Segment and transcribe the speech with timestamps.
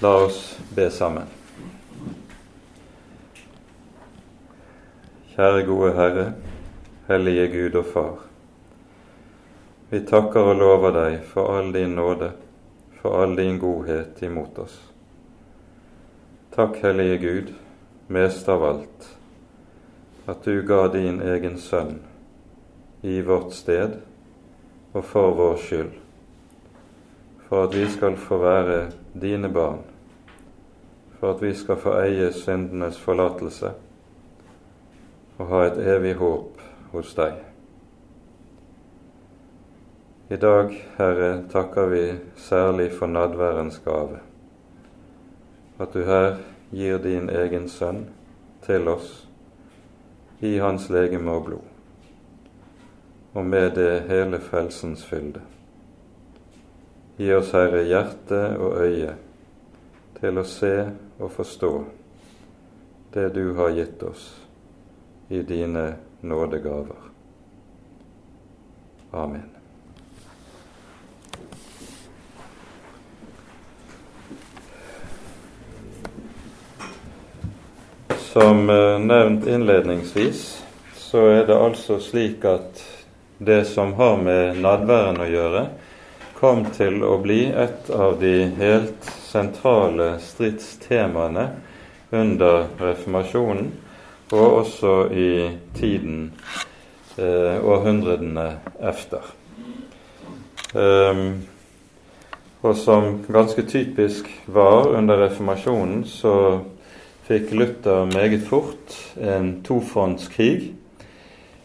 [0.00, 1.28] La oss be sammen.
[5.34, 6.24] Kjære gode Herre,
[7.06, 8.24] hellige Gud og Far.
[9.92, 12.32] Vi takker og lover deg for all din nåde,
[12.98, 14.74] for all din godhet imot oss.
[16.56, 17.54] Takk, Hellige Gud,
[18.10, 19.08] mest av alt,
[20.26, 22.00] at du ga din egen sønn
[23.06, 24.00] i vårt sted
[24.90, 25.96] og for vår skyld,
[27.46, 28.82] for at vi skal få være
[29.20, 29.82] dine barn,
[31.18, 33.70] for at vi skal få eie syndenes forlatelse
[35.38, 36.60] og ha et evig håp
[36.92, 37.38] hos deg.
[40.30, 42.02] I dag, Herre, takker vi
[42.36, 44.18] særlig for nadværens gave,
[45.78, 46.38] at du her
[46.72, 48.06] gir din egen sønn
[48.66, 49.28] til oss
[50.40, 51.66] i hans legeme og blod,
[53.34, 55.42] og med det hele frelsens fylde.
[57.16, 59.12] Gi oss, Herre, hjerte og øye
[60.18, 60.74] til å se
[61.22, 61.72] og forstå
[63.14, 64.24] det du har gitt oss
[65.30, 65.92] i dine
[66.26, 67.04] nådegaver.
[69.14, 69.46] Amen.
[78.34, 80.64] Som eh, nevnt innledningsvis,
[80.98, 82.82] så er det altså slik at
[83.38, 85.68] det som har med nadværen å gjøre,
[86.38, 91.48] kom til å bli et av de helt sentrale stridstemaene
[92.14, 93.72] under reformasjonen,
[94.34, 95.32] og også i
[95.76, 96.30] tiden
[97.18, 98.46] eh, århundrene
[98.82, 99.34] efter.
[100.74, 101.44] Um,
[102.64, 106.64] og som ganske typisk var under reformasjonen, så
[107.28, 110.72] fikk Luther meget fort en tofrontskrig.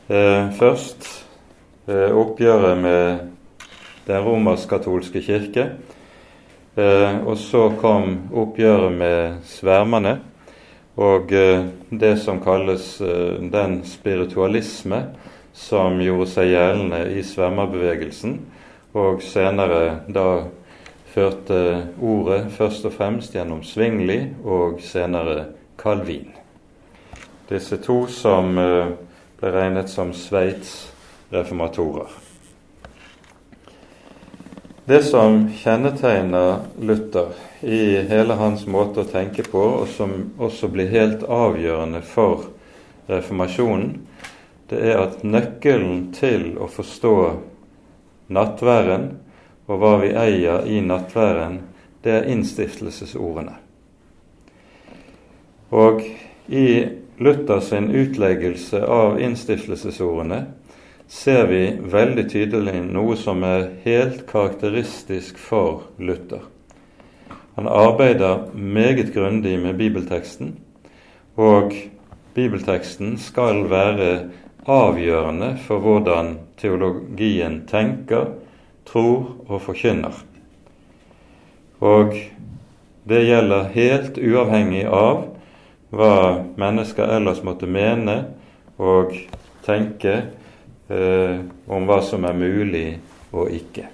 [0.09, 1.07] Eh, først
[1.87, 3.38] eh, oppgjøret med
[4.09, 5.69] den romersk-katolske kirke.
[6.75, 10.19] Eh, og så kom oppgjøret med svermerne
[10.99, 15.01] og eh, det som kalles eh, den spiritualisme
[15.55, 18.37] som gjorde seg gjeldende i svermerbevegelsen,
[18.95, 20.45] og senere da
[21.09, 21.59] førte
[21.99, 25.49] ordet først og fremst gjennom Svingli og senere
[25.81, 26.31] Calvin.
[27.49, 30.73] Disse to som ble regnet som Sveits
[31.33, 32.28] reformatorer.
[34.89, 37.27] Det som kjennetegner Luther
[37.61, 42.47] i hele hans måte å tenke på, og som også blir helt avgjørende for
[43.05, 43.91] reformasjonen,
[44.73, 47.13] det er at nøkkelen til å forstå
[48.33, 49.05] nattværen
[49.69, 51.59] og hva vi eier i nattværen,
[52.01, 53.59] det er innstiftelsesordene.
[55.69, 56.01] Og
[56.49, 56.69] i
[57.21, 60.47] Luthers utleggelse av innstiftelsesordene
[61.09, 66.43] ser vi veldig tydelig noe som er helt karakteristisk for Luther.
[67.57, 70.53] Han arbeider meget grundig med bibelteksten,
[71.35, 71.73] og
[72.37, 74.29] bibelteksten skal være
[74.69, 78.35] avgjørende for hvordan teologien tenker,
[78.85, 80.13] tror og forkynner.
[81.81, 82.13] Og
[83.09, 85.25] det gjelder helt uavhengig av
[85.89, 86.15] hva
[86.59, 88.21] mennesker ellers måtte mene
[88.77, 89.15] og
[89.65, 90.19] tenke
[90.89, 92.87] eh, om hva som er mulig
[93.31, 93.87] og ikke.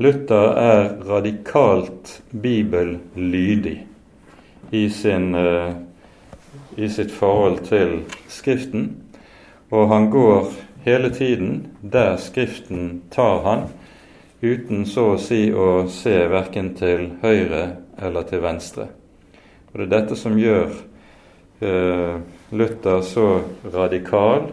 [0.00, 3.86] Luther er radikalt bibellydig
[4.70, 5.72] i, sin, eh,
[6.76, 8.94] i sitt forhold til Skriften,
[9.70, 10.48] og han går
[10.86, 13.68] hele tiden der Skriften tar han,
[14.40, 17.66] uten så å si å se verken til høyre
[18.00, 18.88] eller til venstre.
[19.72, 20.72] Og Det er dette som gjør
[21.60, 22.16] eh,
[22.56, 23.28] Luther så
[23.68, 24.48] radikal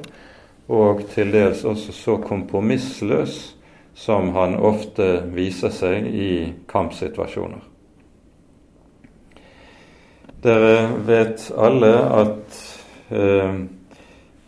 [0.67, 3.37] og til dels også så kompromissløs
[3.97, 6.31] som han ofte viser seg i
[6.69, 7.63] kampsituasjoner.
[10.43, 10.75] Dere
[11.07, 12.59] vet alle at
[13.09, 13.55] eh,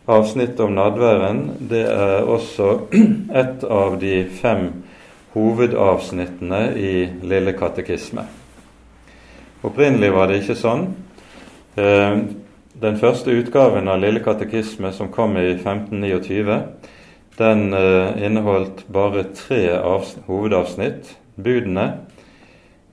[0.06, 2.68] avsnittet om nadværen det er også
[3.42, 4.68] et av de fem
[5.34, 6.94] hovedavsnittene i
[7.26, 8.22] Lille katekisme.
[9.66, 10.86] Opprinnelig var det ikke sånn.
[11.74, 12.22] Eh,
[12.80, 16.56] den første utgaven av Lille katekisme, som kom i 1529,
[17.36, 19.76] den eh, inneholdt bare tre
[20.26, 21.14] hovedavsnitt.
[21.40, 21.86] Budene,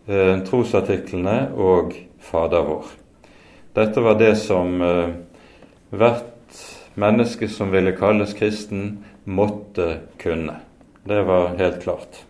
[0.08, 2.92] eh, trosartiklene og Fader vår.
[3.76, 5.18] Dette var det som eh,
[5.96, 6.62] hvert
[7.00, 10.62] menneske som ville kalles kristen, måtte kunne.
[11.08, 12.24] Det var helt klart.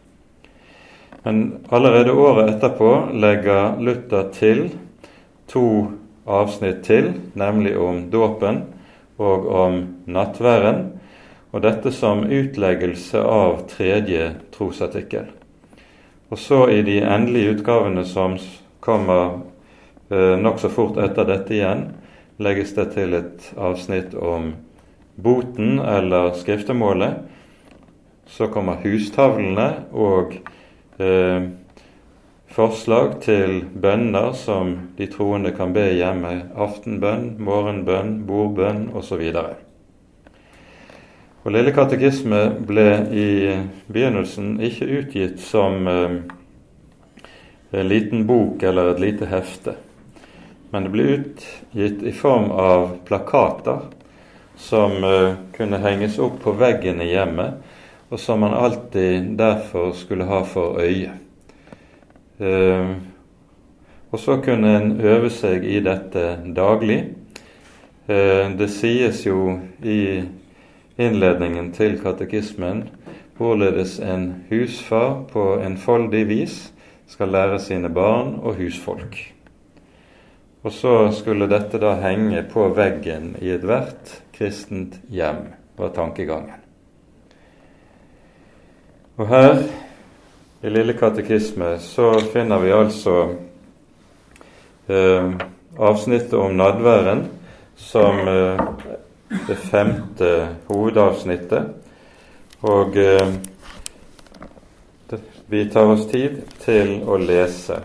[1.24, 4.68] Men allerede året etterpå legger Luther til
[5.50, 5.70] to
[6.28, 8.64] avsnitt til, nemlig om dåpen
[9.18, 10.84] og om nattværen,
[11.56, 15.30] og dette som utleggelse av tredje trosartikkel.
[16.30, 18.36] Og så i de endelige utgavene som
[18.84, 19.40] kommer
[20.12, 21.88] eh, nokså fort etter dette igjen,
[22.44, 24.52] legges det til et avsnitt om
[25.16, 27.24] boten eller skriftemålet.
[28.28, 30.36] Så kommer hustavlene og
[31.00, 31.48] eh,
[32.54, 36.34] forslag til bønner som de troende kan be hjemme.
[36.56, 39.24] Aftenbønn, morgenbønn, bordbønn osv.
[41.48, 43.28] Og Lille katekisme ble i
[43.88, 46.16] begynnelsen ikke utgitt som eh,
[47.72, 49.78] en liten bok eller et lite hefte,
[50.72, 53.86] men det ble utgitt i form av plakater
[54.60, 57.64] som eh, kunne henges opp på veggen i hjemmet,
[58.10, 61.16] og som man alltid derfor skulle ha for øye.
[62.40, 62.92] Eh,
[64.12, 67.02] og så kunne en øve seg i dette daglig.
[68.08, 70.22] Det sies jo i
[70.96, 72.86] innledningen til katekismen
[73.38, 76.56] hvorledes en husfar på enfoldig vis
[77.08, 79.18] skal lære sine barn og husfolk.
[80.64, 86.64] Og så skulle dette da henge på veggen i ethvert kristent hjem, var tankegangen.
[89.18, 89.62] Og her
[90.62, 93.18] i Lille katekisme så finner vi altså
[94.88, 95.34] eh,
[95.78, 97.28] avsnittet om nadværen
[97.76, 98.62] som eh,
[99.48, 100.32] det femte
[100.68, 101.64] hovedavsnittet.
[102.62, 103.34] Og eh,
[105.46, 107.78] vi tar oss tid til å lese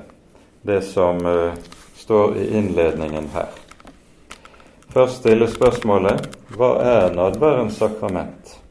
[0.63, 1.53] det som eh,
[2.01, 3.53] står i innledningen her.
[4.93, 6.27] Først stille spørsmålet
[6.57, 8.62] hva er nadværens sakrament?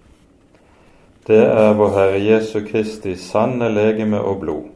[1.27, 4.69] Det er vår Herre Jesu Kristi sanne legeme og blod,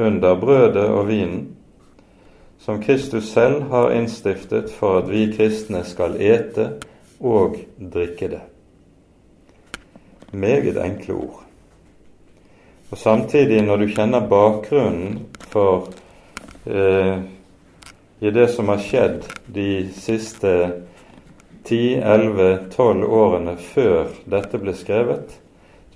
[0.00, 1.42] under brødet og vinen,
[2.58, 6.70] som Kristus selv har innstiftet for at vi kristne skal ete
[7.20, 8.40] og drikke det.
[10.32, 11.42] Meget enkle ord.
[12.90, 15.90] Og Samtidig, når du kjenner bakgrunnen for
[16.66, 17.18] eh,
[18.20, 20.54] i det som har skjedd de siste
[21.68, 25.36] 10-11-12 årene før dette ble skrevet,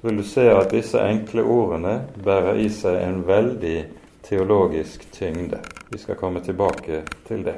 [0.02, 3.76] vil du se at disse enkle ordene bærer i seg en veldig
[4.26, 5.60] teologisk tyngde.
[5.90, 7.54] Vi skal komme tilbake til det.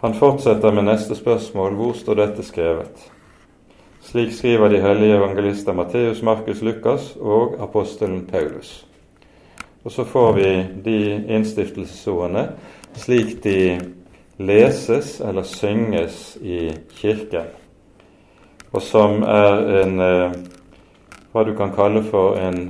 [0.00, 3.10] Han fortsetter med neste spørsmål hvor står dette skrevet?
[4.00, 8.86] Slik skriver de hellige evangelister Matteus, Markus, Lukas og apostelen Paulus.
[9.84, 12.48] Og så får vi de innstiftelsesordene
[12.96, 13.80] slik de
[14.40, 17.52] leses eller synges i Kirken,
[18.72, 20.32] og som er en eh,
[21.32, 22.62] hva du kan kalle for en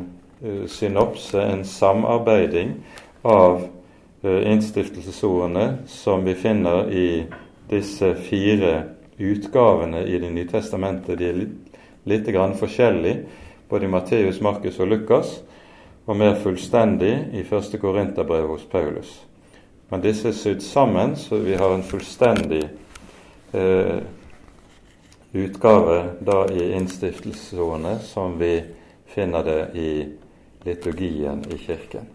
[0.45, 2.75] eh, synopse, en samarbeiding
[3.23, 3.62] av
[4.23, 7.25] Eh, innstiftelsesordene som vi finner i
[7.69, 8.83] disse fire
[9.17, 11.19] utgavene i Det nye testamentet.
[11.19, 12.29] De er litt, litt
[12.61, 13.25] forskjellige,
[13.69, 15.41] både i Matteus, Markus og Lukas,
[16.05, 19.25] og mer fullstendig i første Korinterbrev hos Paulus.
[19.89, 22.69] Men disse er sydd sammen, så vi har en fullstendig
[23.55, 24.05] eh,
[25.32, 28.65] utgave da i innstiftelsesordene som vi
[29.06, 29.93] finner det i
[30.65, 32.06] liturgien i Kirken.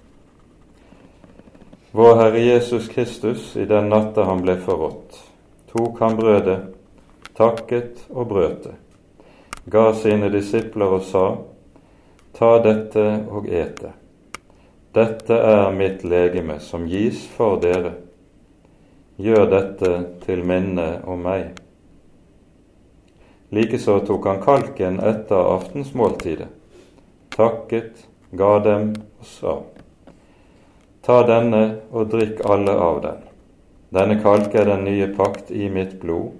[1.91, 5.19] Vår Herre Jesus Kristus, i den natta han ble forrådt,
[5.71, 6.59] tok han brødet,
[7.37, 8.73] takket og brøt det,
[9.71, 11.27] ga sine disipler og sa,
[12.35, 13.93] Ta dette og et det.
[14.95, 17.93] Dette er mitt legeme som gis for dere.
[19.15, 19.91] Gjør dette
[20.25, 21.64] til minne om meg.
[23.49, 26.47] Likeså tok han kalken etter aftensmåltidet,
[27.35, 29.55] takket, ga dem og sa:"
[31.05, 33.19] Ta denne og drikk alle av den.
[33.93, 36.31] Denne kalk er den nye pakt i mitt blod,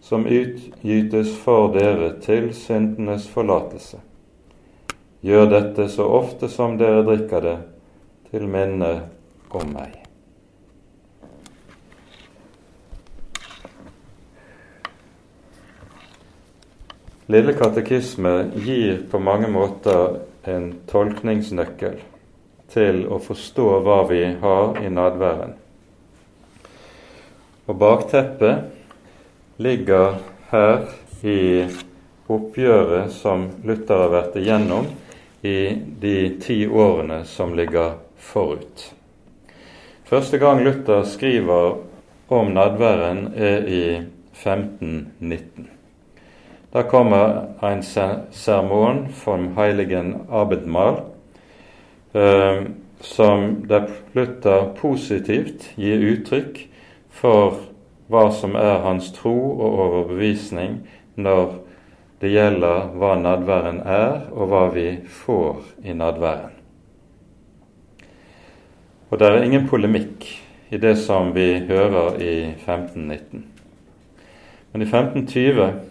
[0.00, 3.98] som utgytes for dere til syndenes forlatelse.
[5.20, 7.56] Gjør dette så ofte som dere drikker det,
[8.30, 8.92] til minne
[9.50, 9.99] om meg.
[17.30, 20.16] Lille katekisme gir på mange måter
[20.50, 22.00] en tolkningsnøkkel
[22.74, 25.52] til å forstå hva vi har i nadværen.
[27.70, 30.18] Og bakteppet ligger
[30.50, 30.90] her
[31.22, 31.38] i
[32.26, 34.90] oppgjøret som Luther har vært igjennom
[35.46, 35.58] i
[36.02, 38.88] de ti årene som ligger forut.
[40.10, 41.76] Første gang Luther skriver
[42.26, 43.84] om nadværen, er i
[44.34, 45.76] 1519.
[46.72, 47.82] Da kommer en
[48.30, 51.02] sermon von Heiligen Abendmahl
[52.12, 52.62] eh,
[53.00, 56.60] som der Luther positivt gir uttrykk
[57.10, 57.58] for
[58.06, 60.78] hva som er hans tro og overbevisning
[61.18, 61.58] når
[62.22, 66.54] det gjelder hva nadværen er, og hva vi får i nadværen.
[69.10, 70.26] Og det er ingen polemikk
[70.70, 73.46] i det som vi hører i 1519.
[74.70, 75.89] Men i 1520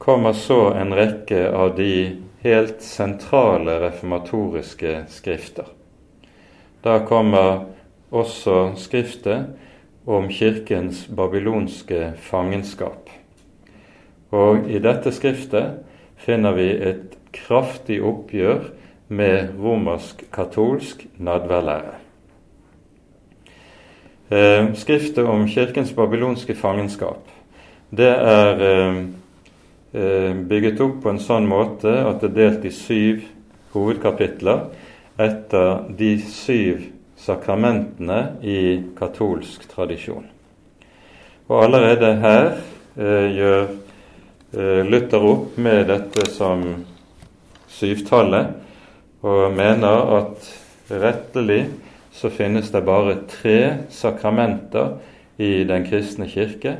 [0.00, 5.68] kommer så en rekke av de helt sentrale reformatoriske skrifter.
[6.82, 7.66] Da kommer
[8.10, 9.52] også skriftet
[10.08, 13.10] om kirkens babylonske fangenskap.
[14.32, 15.82] Og i dette skriftet
[16.20, 18.70] finner vi et kraftig oppgjør
[19.12, 21.98] med romersk-katolsk nadværlære.
[24.30, 27.28] Eh, skriftet om kirkens babylonske fangenskap
[27.90, 28.98] det er eh,
[29.92, 33.24] bygget opp på en sånn måte at det er delt i syv
[33.74, 34.68] hovedkapitler
[35.20, 36.84] etter de syv
[37.20, 38.60] sakramentene i
[38.98, 40.24] katolsk tradisjon.
[41.50, 42.46] Og allerede her
[42.96, 46.64] eh, gjør eh, Luther opp med dette som
[47.70, 48.54] syvtallet,
[49.20, 50.46] og mener at
[50.90, 51.66] rettelig
[52.16, 53.58] så finnes det bare tre
[53.92, 54.96] sakramenter
[55.40, 56.78] i Den kristne kirke.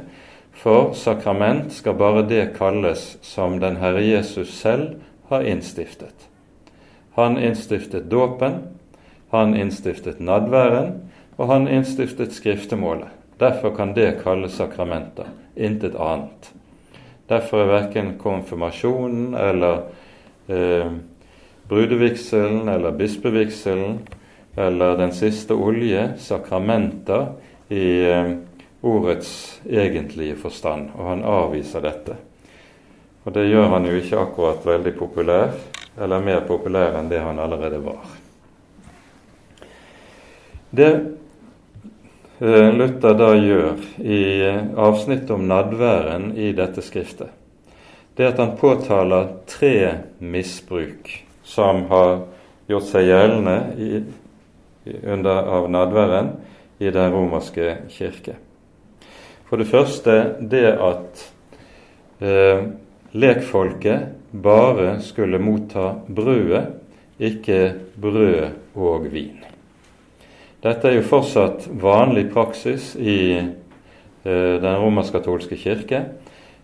[0.61, 4.99] For sakrament skal bare det kalles som den Herre Jesus selv
[5.31, 6.27] har innstiftet.
[7.17, 8.59] Han innstiftet dåpen,
[9.31, 10.99] han innstiftet nadværen,
[11.37, 13.09] og han innstiftet skriftemålet.
[13.41, 16.51] Derfor kan det kalles sakramenter, intet annet.
[17.31, 19.87] Derfor er verken konfirmasjonen eller
[20.51, 20.93] eh,
[21.71, 24.01] brudevigselen eller bispevigselen
[24.57, 27.31] eller den siste olje sakramenter
[27.71, 28.33] i eh,
[28.81, 32.17] ordets egentlige forstand, og han avviser dette.
[33.25, 35.53] Og det gjør han jo ikke akkurat veldig populær,
[36.01, 38.07] eller mer populær enn det han allerede var.
[40.71, 40.91] Det
[42.39, 47.29] eh, Luther da gjør i eh, avsnittet om nadværen i dette skriftet,
[48.17, 49.75] det er at han påtaler tre
[50.19, 51.09] misbruk
[51.47, 52.23] som har
[52.69, 53.91] gjort seg gjeldende i,
[55.05, 56.35] under, av nadværen
[56.81, 58.37] i den romerske kirke.
[59.51, 60.13] For det første
[60.47, 61.23] det at
[62.23, 62.61] eh,
[63.19, 66.69] lekfolket bare skulle motta brødet,
[67.19, 69.41] ikke brød og vin.
[70.63, 76.05] Dette er jo fortsatt vanlig praksis i eh, den romersk-katolske kirke.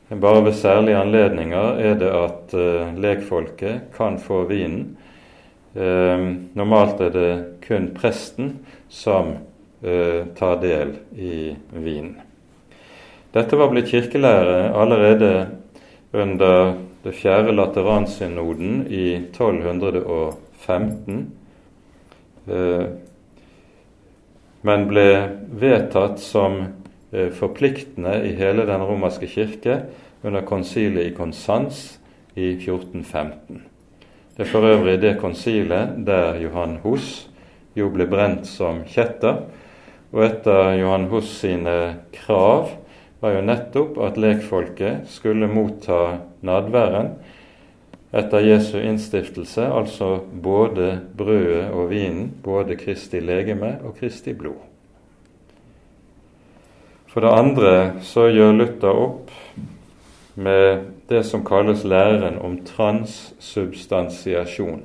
[0.09, 4.93] Bare ved særlige anledninger er det at eh, lekfolket kan få vinen.
[5.75, 7.33] Eh, normalt er det
[7.67, 9.35] kun presten som
[9.83, 12.26] eh, tar del i vinen.
[13.37, 15.47] Dette var blitt kirkelære allerede
[16.17, 16.71] under
[17.05, 21.19] det fjerde lateransynoden i 1215.
[22.49, 22.87] Eh,
[24.65, 25.05] men ble
[25.53, 26.57] vedtatt som
[27.13, 29.83] eh, forpliktende i hele den romerske kirke
[30.25, 32.01] under konsilet i Konsans
[32.33, 33.61] i 1415.
[34.33, 37.29] Det er for øvrig det konsilet der Johan Hus
[37.77, 39.45] jo ble brent som kjetter,
[40.17, 42.86] og etter Johan Hus sine krav
[43.27, 47.09] var jo nettopp at lekfolket skulle motta nadværen
[48.15, 54.55] etter Jesu innstiftelse, altså både brødet og vinen, både Kristi legeme og Kristi blod.
[57.11, 59.31] For det andre så gjør Luther opp
[60.39, 60.81] med
[61.11, 64.83] det som kalles læren om transsubstansiasjon.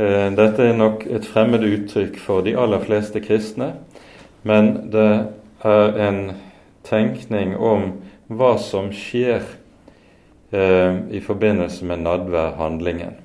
[0.00, 3.74] Eh, dette er nok et fremmed uttrykk for de aller fleste kristne,
[4.48, 6.20] men det er en
[6.86, 7.92] tenkning om
[8.30, 9.42] hva som skjer
[10.52, 13.18] eh, i forbindelse med nadværhandlingen.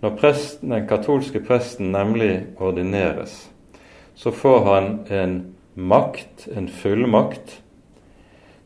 [0.00, 3.50] Når presten, den katolske presten nemlig ordineres,
[4.14, 5.34] så får han en
[5.74, 7.60] makt, en fullmakt,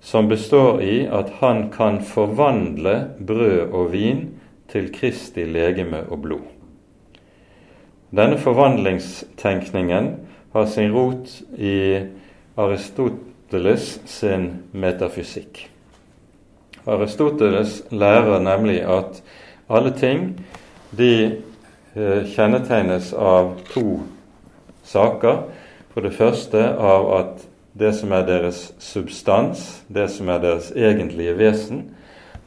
[0.05, 2.95] som består i at han kan forvandle
[3.27, 4.27] brød og vin
[4.69, 6.45] til Kristi legeme og blod.
[8.15, 10.11] Denne forvandlingstenkningen
[10.53, 11.79] har sin rot i
[12.57, 15.71] Aristoteles sin metafysikk.
[16.87, 19.23] Aristoteles lærer nemlig at
[19.69, 20.29] alle ting
[20.95, 21.15] de
[21.97, 24.05] eh, kjennetegnes av to
[24.87, 25.41] saker.
[25.95, 27.43] For det første av at
[27.75, 31.83] det som er deres substans, det som er deres egentlige vesen,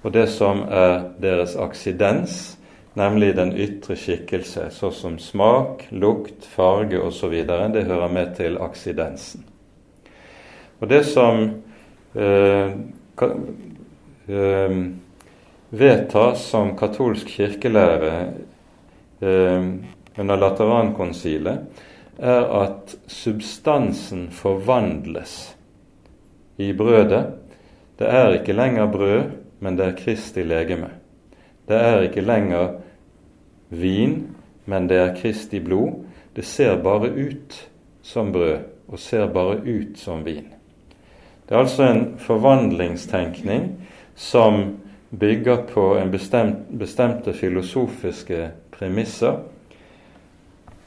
[0.03, 2.55] og det som er deres aksidens,
[2.95, 7.35] nemlig den ytre skikkelse, så som smak, lukt, farge osv.,
[7.75, 9.43] det hører med til aksidensen.
[10.79, 11.43] Og det som
[12.13, 12.71] eh,
[14.27, 14.77] eh,
[15.69, 18.13] vedtas som katolsk kirkelære
[19.21, 19.69] eh,
[20.17, 21.83] under Laterankonsilet,
[22.17, 25.55] er at substansen forvandles
[26.57, 27.25] i brødet.
[27.99, 29.23] Det er ikke lenger brød,
[29.59, 30.89] men det er Kristi legeme.
[31.69, 32.79] Det er ikke lenger
[33.69, 36.03] vin, men det er Kristi blod.
[36.35, 37.69] det ser bare ut
[38.01, 38.57] som brød
[38.87, 40.56] og ser bare ut som vin.
[41.47, 43.69] Det er altså en forvandlingstenkning
[44.15, 44.77] som
[45.09, 49.39] bygger på en bestemt, bestemte filosofiske premisser,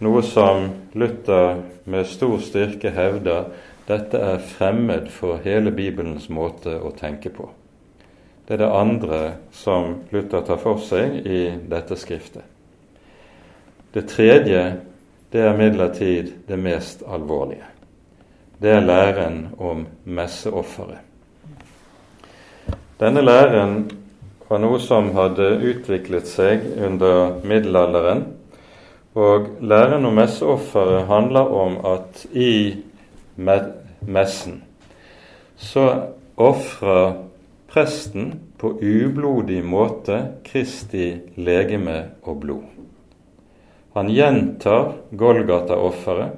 [0.01, 3.49] noe som Luther med stor styrke hevder
[3.89, 7.49] dette er fremmed for hele Bibelens måte å tenke på.
[8.47, 9.21] Det er det andre
[9.57, 12.45] som Luther tar for seg i dette skriftet.
[13.93, 14.63] Det tredje
[15.33, 17.80] det er imidlertid det mest alvorlige
[18.61, 21.01] det er læren om messeofferet.
[23.01, 23.87] Denne læren
[24.51, 28.27] var noe som hadde utviklet seg under middelalderen.
[29.17, 32.77] Og læren om messeofferet handler om at i
[33.37, 34.61] messen
[35.61, 35.87] så
[36.37, 37.17] ofrer
[37.73, 42.69] presten på ublodig måte Kristi legeme og blod.
[43.95, 46.37] Han gjentar Golgata-offeret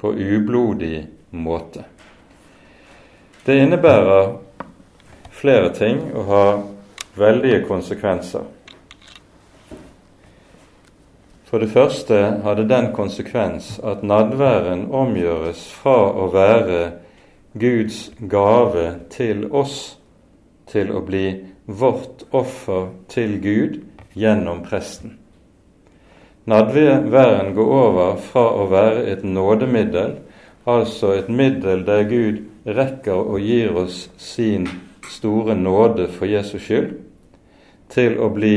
[0.00, 1.84] på ublodig måte.
[3.44, 4.36] Det innebærer
[5.30, 6.62] flere ting og har
[7.18, 8.46] veldige konsekvenser.
[11.48, 16.80] For det første har det den konsekvens at nadværen omgjøres fra å være
[17.58, 19.96] Guds gave til oss
[20.68, 21.30] til å bli
[21.64, 23.80] vårt offer til Gud
[24.12, 25.16] gjennom presten.
[26.48, 30.18] Nadværen går over fra å være et nådemiddel
[30.68, 34.68] altså et middel der Gud rekker og gir oss sin
[35.08, 36.92] store nåde for Jesus skyld,
[37.88, 38.54] til å bli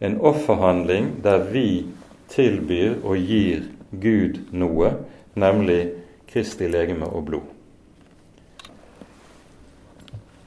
[0.00, 1.84] en offerhandling der vi
[2.32, 4.94] tilbyr og gir Gud noe,
[5.36, 5.82] nemlig
[6.30, 7.48] Kristi legeme og blod.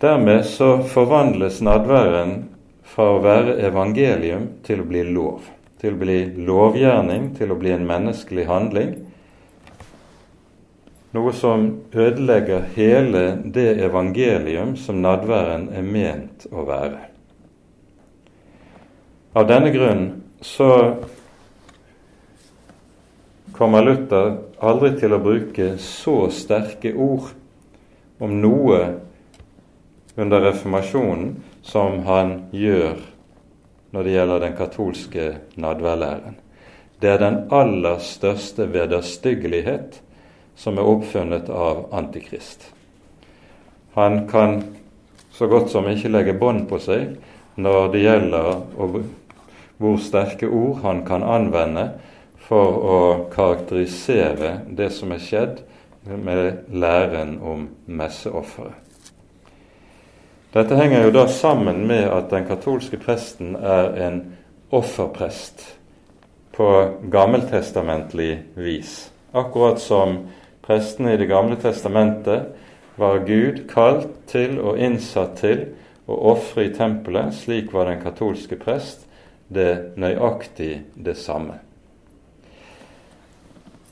[0.04, 2.34] Dermed så forvandles nadværen
[2.84, 5.46] fra å være evangelium til å bli lov,
[5.80, 6.18] til å bli
[6.48, 8.96] lovgjerning, til å bli en menneskelig handling,
[11.14, 17.02] noe som ødelegger hele det evangelium som nadværen er ment å være.
[19.34, 20.04] Av denne grunn
[20.42, 20.70] så
[23.54, 27.32] kommer Luther aldri til å bruke så sterke ord
[28.22, 28.80] om noe
[30.18, 32.98] under reformasjonen som han gjør
[33.94, 35.28] når det gjelder den katolske
[35.62, 36.40] nadværlæren.
[37.02, 40.00] Det er den aller største vederstyggelighet
[40.56, 42.70] som er oppfunnet av Antikrist.
[43.94, 44.64] Han kan
[45.34, 47.16] så godt som ikke legge bånd på seg
[47.62, 48.50] når det gjelder
[49.78, 51.88] hvor sterke ord han kan anvende
[52.44, 53.00] for å
[53.34, 55.62] karakterisere det som er skjedd
[56.04, 58.80] med læren om messeofferet.
[60.54, 64.20] Dette henger jo da sammen med at den katolske presten er en
[64.74, 65.64] offerprest
[66.54, 66.68] på
[67.10, 69.10] gammeltestamentlig vis.
[69.34, 70.20] Akkurat som
[70.64, 72.54] Prestene i Det gamle testamentet
[72.96, 75.66] var Gud kalt til og innsatt til
[76.08, 77.34] å ofre i tempelet.
[77.36, 79.08] Slik var den katolske prest
[79.54, 81.60] det nøyaktig det samme.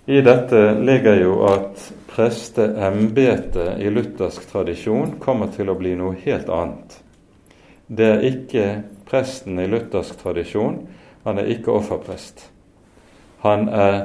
[0.05, 6.49] I dette ligger jo at presteembetet i luthersk tradisjon kommer til å bli noe helt
[6.49, 6.97] annet.
[7.87, 8.65] Det er ikke
[9.07, 10.81] presten i luthersk tradisjon.
[11.27, 12.47] Han er ikke offerprest.
[13.45, 14.01] Han er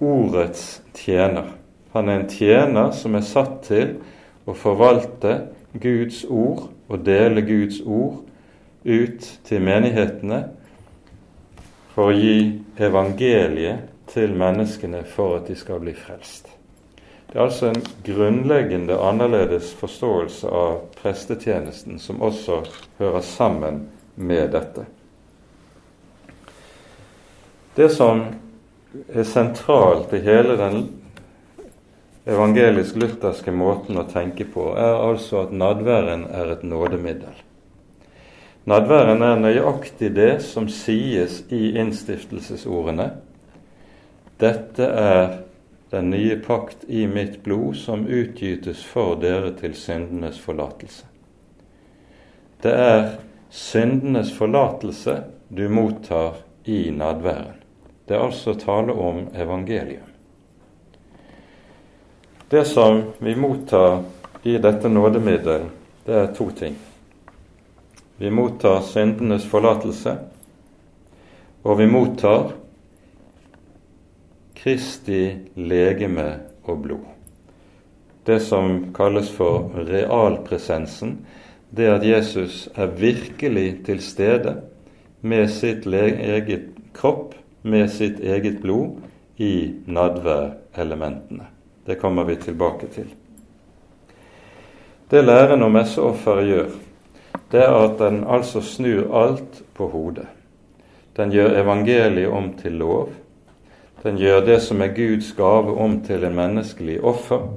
[0.00, 1.57] ordets tjener.
[1.98, 3.96] Han er en tjener som er satt til
[4.46, 5.32] å forvalte
[5.82, 8.20] Guds ord og dele Guds ord
[8.86, 10.44] ut til menighetene
[11.90, 16.46] for å gi evangeliet til menneskene for at de skal bli frelst.
[17.26, 22.62] Det er altså en grunnleggende annerledes forståelse av prestetjenesten som også
[23.02, 23.82] hører sammen
[24.14, 24.86] med dette.
[27.74, 28.22] Det som
[29.10, 30.86] er sentralt i hele den
[32.28, 37.44] evangelisk-lutherske måten å tenke på er altså at nadværen er et nådemiddel.
[38.68, 43.06] Nadværen er nøyaktig det som sies i innstiftelsesordene.
[44.38, 45.22] Dette er
[45.90, 51.06] den nye pakt i mitt blod som utgytes for dere til syndenes forlatelse.
[52.60, 53.06] Det er
[53.48, 55.16] syndenes forlatelse
[55.48, 57.56] du mottar i nadværen.
[58.04, 60.07] Det er altså tale om evangelium.
[62.50, 64.04] Det som vi mottar
[64.42, 65.66] i dette nådemiddel,
[66.04, 66.76] det er to ting.
[68.16, 70.14] Vi mottar syndenes forlatelse,
[71.62, 72.54] og vi mottar
[74.56, 75.20] Kristi
[75.60, 76.24] legeme
[76.64, 77.04] og blod.
[78.24, 81.18] Det som kalles for realpresensen,
[81.68, 84.56] det at Jesus er virkelig til stede
[85.20, 89.04] med sitt eget kropp, med sitt eget blod,
[89.36, 91.57] i nadværelementene.
[91.88, 93.08] Det kommer vi tilbake til.
[95.08, 96.74] Det læren om messeofferet gjør,
[97.52, 100.26] det er at den altså snur alt på hodet.
[101.16, 103.08] Den gjør evangeliet om til lov.
[104.02, 107.48] Den gjør det som er Guds gave, om til en menneskelig offer.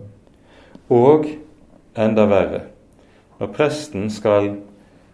[0.89, 1.25] Og
[1.97, 2.61] enda verre,
[3.39, 4.55] når presten skal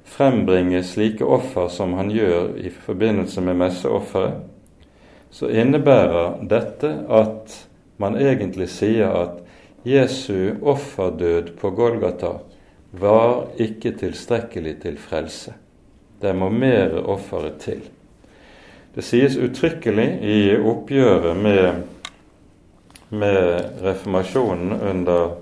[0.06, 4.38] frembringe slike offer som han gjør i forbindelse med messeofferet,
[5.32, 7.67] så innebærer dette at
[7.98, 9.40] man egentlig sier at
[9.88, 12.38] Jesu offerdød på Golgata
[12.92, 15.54] var ikke tilstrekkelig til frelse.
[16.22, 17.82] Det må mer offeret til.
[18.96, 21.84] Det sies uttrykkelig i oppgjøret med,
[23.10, 25.38] med reformasjonen under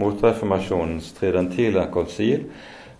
[0.00, 2.44] motreformasjonens tridentile konsil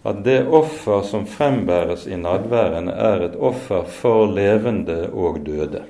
[0.08, 5.82] at det offer som frembæres i nadværen, er et offer for levende og døde.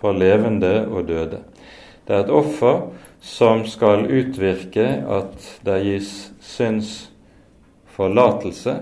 [0.00, 1.38] For levende og døde.
[2.06, 2.88] Det er et offer
[3.20, 8.80] som skal utvirke at det gis synsforlatelse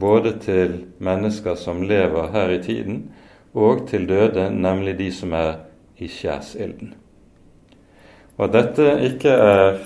[0.00, 3.10] både til mennesker som lever her i tiden,
[3.54, 5.52] og til døde, nemlig de som er
[5.98, 6.94] i skjærsilden.
[8.36, 9.78] Og at dette ikke er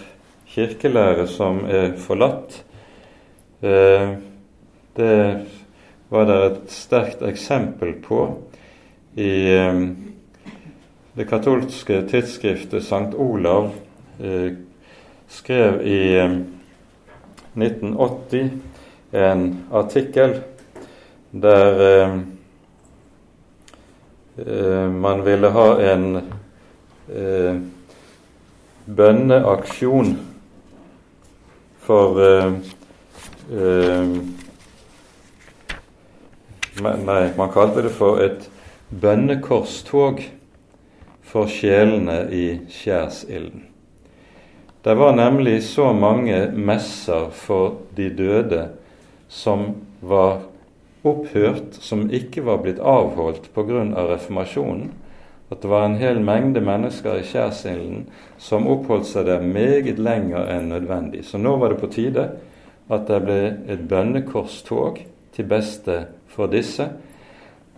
[0.49, 2.63] kirkelære som er forlatt,
[3.61, 4.17] eh,
[4.97, 5.45] det
[6.09, 8.23] var det et sterkt eksempel på
[9.17, 9.83] i eh,
[11.19, 13.15] det katolske tidsskriftet St.
[13.19, 13.73] Olav
[14.23, 14.53] eh,
[15.29, 16.15] skrev i
[17.59, 18.51] 1980
[19.19, 19.43] en
[19.75, 20.37] artikkel
[21.31, 22.15] der eh,
[24.47, 26.07] eh, man ville ha en
[27.11, 27.61] eh,
[28.87, 30.15] bønneaksjon
[31.83, 32.53] for eh,
[33.51, 34.19] eh,
[36.79, 38.45] Nei, man kalte det for et
[39.03, 40.21] bønnekorstog
[41.29, 43.67] for sjelene i skjærsilden.
[44.83, 48.69] Det var nemlig så mange messer for de døde
[49.29, 50.39] som var
[51.05, 53.83] opphørt, som ikke var blitt avholdt pga.
[53.93, 54.93] Av reformasjonen,
[55.51, 58.07] at det var en hel mengde mennesker i skjærsilden
[58.41, 61.25] som oppholdt seg der meget lenger enn nødvendig.
[61.25, 62.29] Så nå var det på tide
[62.89, 65.03] at det ble et bønnekorstog
[65.37, 66.89] til beste for disse.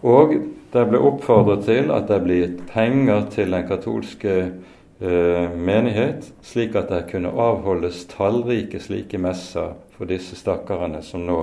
[0.03, 0.35] Og
[0.73, 6.77] det ble oppfordret til at det ble gitt penger til den katolske eh, menighet, slik
[6.79, 11.41] at det kunne avholdes tallrike slike messer for disse stakkarene som nå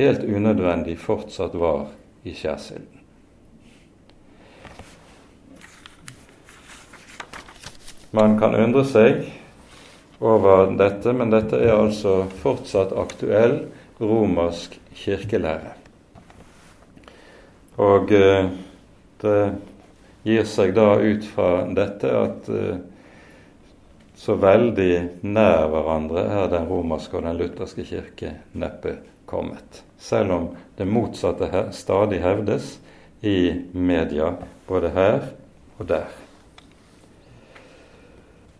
[0.00, 1.88] helt unødvendig fortsatt var
[2.24, 3.02] i skjærsilden.
[8.16, 9.26] Man kan undre seg
[10.24, 13.66] over dette, men dette er altså fortsatt aktuell
[14.00, 15.75] romersk kirkelære.
[17.76, 18.48] Og eh,
[19.20, 19.40] det
[20.26, 22.78] gir seg da ut fra dette at uh,
[24.16, 28.96] så veldig nær hverandre er den romerske og den lutherske kirke neppe
[29.28, 29.84] kommet.
[30.02, 32.78] Selv om det motsatte her stadig hevdes
[33.22, 34.32] i media,
[34.66, 35.28] både her
[35.78, 36.08] og der.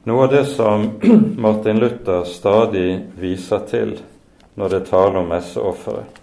[0.07, 0.87] Noe av det som
[1.45, 3.97] Martin Luther stadig viser til
[4.57, 6.21] når det taler om messeofferet,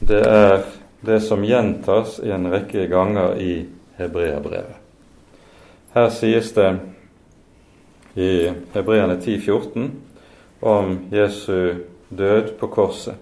[0.00, 0.64] det er
[1.02, 3.52] det som gjentas en rekke ganger i
[3.98, 4.78] hebreerbrevet.
[5.92, 6.68] Her sies det
[8.14, 9.90] i Hebreerne 10,14
[10.60, 11.74] om Jesu
[12.08, 13.14] død på korset.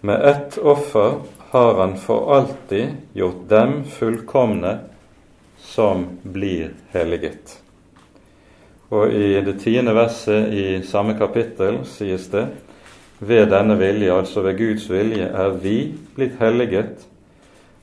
[0.00, 1.14] Med ett offer
[1.50, 4.78] har han for alltid gjort dem fullkomne
[5.58, 7.60] som blir helliget.
[8.88, 12.46] Og i det tiende verset i samme kapittel sies det
[13.18, 17.06] ved denne vilje, altså ved Guds vilje, er vi blitt helliget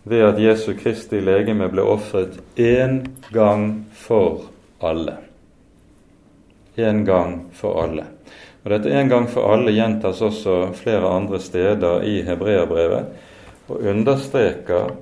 [0.03, 4.49] ved at Jesu Kristi legeme ble ofret én gang for
[4.83, 5.15] alle.
[6.75, 8.05] En gang for alle.
[8.63, 13.09] Og Dette en gang for alle gjentas også flere andre steder i hebreerbrevet,
[13.67, 14.93] og understreker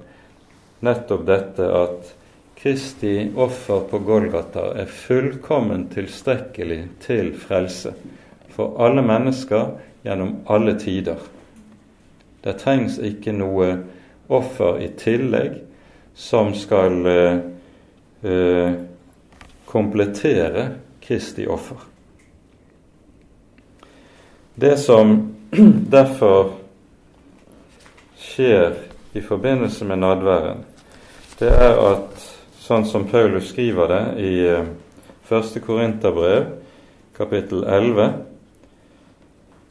[0.85, 2.15] nettopp dette at
[2.61, 7.95] Kristi offer på Golgata er fullkomment tilstrekkelig til frelse
[8.53, 9.71] for alle mennesker
[10.03, 11.19] gjennom alle tider.
[12.41, 13.73] Det trengs ikke noe
[14.31, 15.59] offer i tillegg
[16.17, 17.37] som skal eh,
[18.21, 18.71] eh,
[19.65, 20.67] komplettere
[21.01, 21.77] Kristi offer.
[24.55, 25.35] Det som
[25.95, 26.51] derfor
[28.17, 28.73] skjer
[29.13, 30.65] i forbindelse med nadværen,
[31.39, 32.27] det er at
[32.61, 34.67] sånn som Paulus skriver det i eh,
[35.27, 36.51] første Korinterbrev,
[37.17, 38.30] kapittel 11,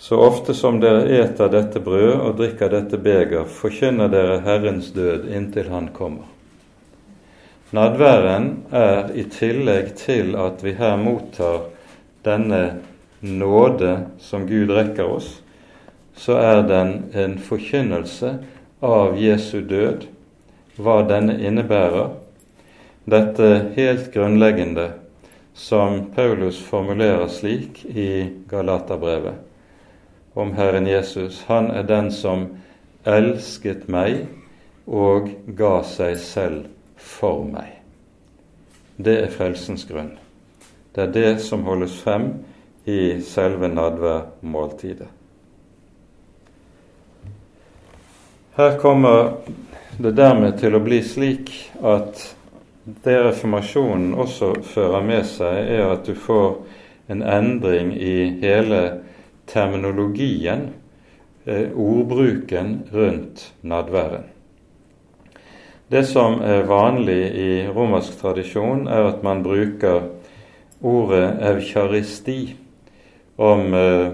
[0.01, 5.27] så ofte som dere eter dette brød og drikker dette beger, forkynner dere Herrens død
[5.29, 6.25] inntil Han kommer.
[7.77, 11.67] Nadværen er i tillegg til at vi her mottar
[12.25, 12.63] denne
[13.21, 13.91] nåde
[14.25, 15.29] som Gud rekker oss,
[16.17, 18.33] så er den en forkynnelse
[18.81, 20.09] av Jesu død,
[20.81, 22.17] hva denne innebærer.
[23.05, 24.89] Dette helt grunnleggende
[25.53, 28.11] som Paulus formulerer slik i
[28.49, 29.50] Galaterbrevet
[30.35, 31.45] om Herren Jesus.
[31.47, 32.47] Han er den som
[33.09, 34.27] elsket meg
[34.87, 36.67] og ga seg selv
[36.97, 37.79] for meg.
[39.01, 40.13] Det er frelsens grunn.
[40.95, 42.33] Det er det som holdes frem
[42.85, 45.09] i selve nadværmåltidet.
[48.57, 49.37] Her kommer
[49.99, 51.53] det dermed til å bli slik
[51.87, 52.21] at
[53.05, 56.59] det reformasjonen også fører med seg, er at du får
[57.13, 58.83] en endring i hele
[59.51, 60.69] terminologien,
[61.45, 64.29] eh, ordbruken rundt nadværen.
[65.91, 70.05] Det som er vanlig i romersk tradisjon, er at man bruker
[70.83, 72.55] ordet eukaristi
[73.39, 74.13] om eh,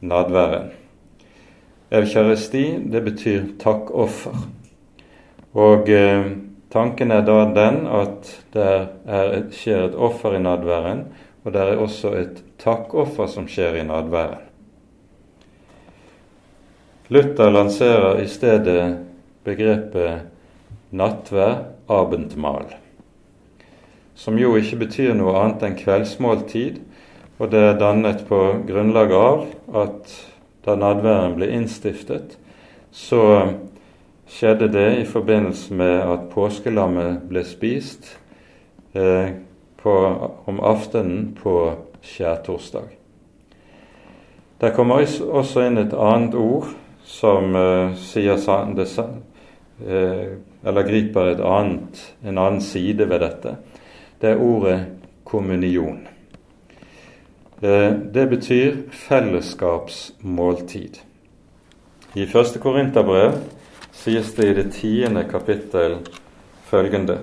[0.00, 0.70] nadværen.
[1.90, 4.36] Eukaristi, det betyr takkoffer.
[5.58, 6.30] Og eh,
[6.70, 8.72] tanken er da den at det
[9.08, 11.08] et, skjer et offer i nadværen,
[11.42, 14.47] og det er også et takkoffer som skjer i nadværen.
[17.10, 18.98] Luther lanserer i stedet
[19.44, 20.26] begrepet
[20.92, 22.66] nattvær, abendmal,
[24.12, 26.82] som jo ikke betyr noe annet enn kveldsmåltid,
[27.40, 29.46] og det er dannet på grunnlag av
[29.80, 30.12] at
[30.66, 32.34] da nadværen ble innstiftet,
[32.92, 33.22] så
[34.28, 38.10] skjedde det i forbindelse med at påskelammet ble spist
[38.92, 39.30] eh,
[39.80, 39.94] på,
[40.44, 41.56] om aftenen på
[42.04, 42.92] skjærtorsdag.
[44.60, 46.68] Der kommer også inn et annet ord
[47.08, 48.36] som uh, sier
[48.76, 53.56] det, uh, eller griper annet, en annen side ved dette.
[54.20, 54.86] Det er ordet
[55.24, 56.02] kommunion.
[57.62, 58.76] Uh, det betyr
[59.08, 61.00] fellesskapsmåltid.
[62.14, 63.40] I første Korinterbrev
[63.92, 65.98] sies det i det tiende kapittel
[66.68, 67.18] følgende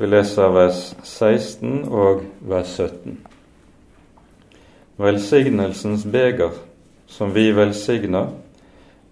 [0.00, 3.18] Vi leser vers 16 og vers 17.
[5.00, 6.50] Velsignelsens beger,
[7.06, 8.34] som vi velsigner,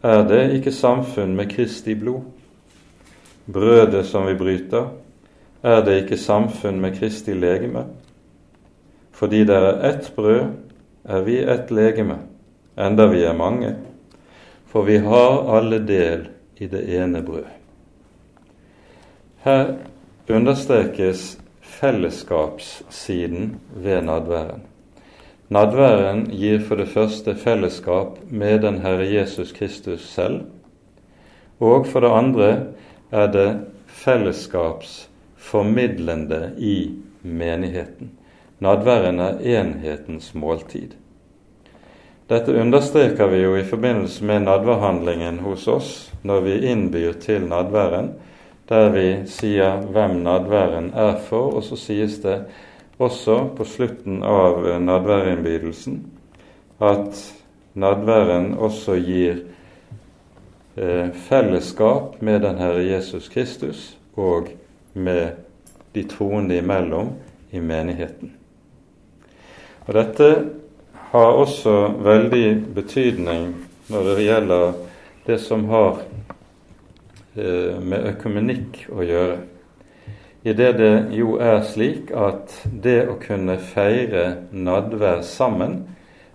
[0.02, 2.26] er det ikke samfunn med Kristi blod.
[3.48, 4.90] Brødet som vi bryter,
[5.62, 7.86] er det ikke samfunn med Kristi legeme.
[9.12, 10.44] Fordi det er ett brød,
[11.04, 12.18] er vi ett legeme,
[12.78, 13.74] enda vi er mange.
[14.68, 16.28] For vi har alle del
[16.60, 17.48] i det ene brød.
[19.42, 19.74] Her
[20.28, 24.62] understrekes fellesskapssiden ved nadværen.
[25.48, 30.44] Nadværen gir for det første fellesskap med den Herre Jesus Kristus selv,
[31.60, 32.66] og for det andre
[33.10, 36.90] er det fellesskapsformidlende i
[37.22, 38.10] menigheten.
[38.60, 40.88] Nadværen er enhetens måltid.
[42.28, 48.10] Dette understreker vi jo i forbindelse med nadværhandlingen hos oss når vi innbyr til nadværen,
[48.68, 52.44] der vi sier hvem nadværen er for, og så sies det
[52.98, 56.00] også på slutten av nadværinnbydelsen
[56.80, 57.20] at
[57.78, 59.42] nadværen også gir
[60.76, 64.50] eh, fellesskap med den Herre Jesus Kristus og
[64.94, 65.30] med
[65.94, 67.12] de troende imellom
[67.50, 68.32] i menigheten.
[69.86, 70.30] Og Dette
[71.10, 73.54] har også veldig betydning
[73.88, 74.72] når det gjelder
[75.26, 76.02] det som har
[77.36, 79.38] eh, med økumenikk å gjøre
[80.42, 85.80] i det det jo er slik at det å kunne feire nadvær sammen,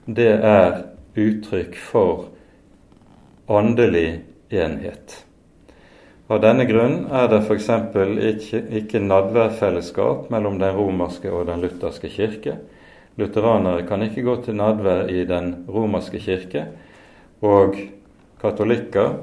[0.06, 0.82] det er
[1.16, 2.26] uttrykk for
[3.48, 5.24] åndelig enhet.
[6.28, 7.70] Av denne grunn er det f.eks.
[8.34, 12.58] ikke, ikke nadværfellesskap mellom den romerske og den lutherske kirke.
[13.20, 16.66] Lutheranere kan ikke gå til nadvær i den romerske kirke,
[17.44, 17.76] og
[18.42, 19.20] katolikker,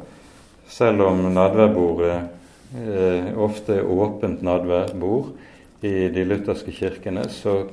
[0.70, 2.39] selv om nadværbordet
[2.76, 5.32] eh, ofte åpent nadværbord
[5.80, 7.64] i de lutherske kirkene, så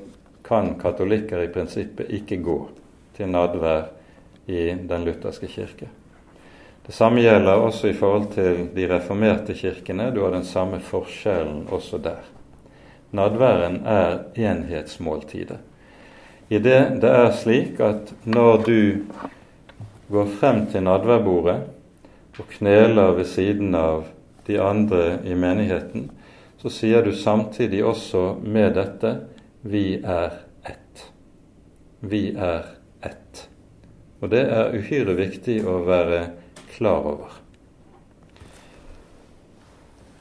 [0.48, 2.58] kan katolikker i prinsippet ikke gå
[3.18, 3.90] til nadvær
[4.48, 5.90] i den lutherske kirke.
[6.88, 10.12] Det samme gjelder også i forhold til de reformerte kirkene.
[10.16, 12.22] Du har den samme forskjellen også der.
[13.12, 15.60] Nadværen er enhetsmåltidet.
[16.50, 19.04] I det det er slik at når du
[20.12, 21.58] går frem til nadværbordet
[22.40, 24.06] og kneler ved siden av
[24.48, 26.10] de andre i menigheten,
[26.58, 29.14] så sier du samtidig også med dette
[29.62, 31.04] vi er ett.
[32.00, 32.66] Vi er
[33.06, 33.44] ett.
[34.22, 36.24] Og det er uhyre viktig å være
[36.74, 37.36] klar over.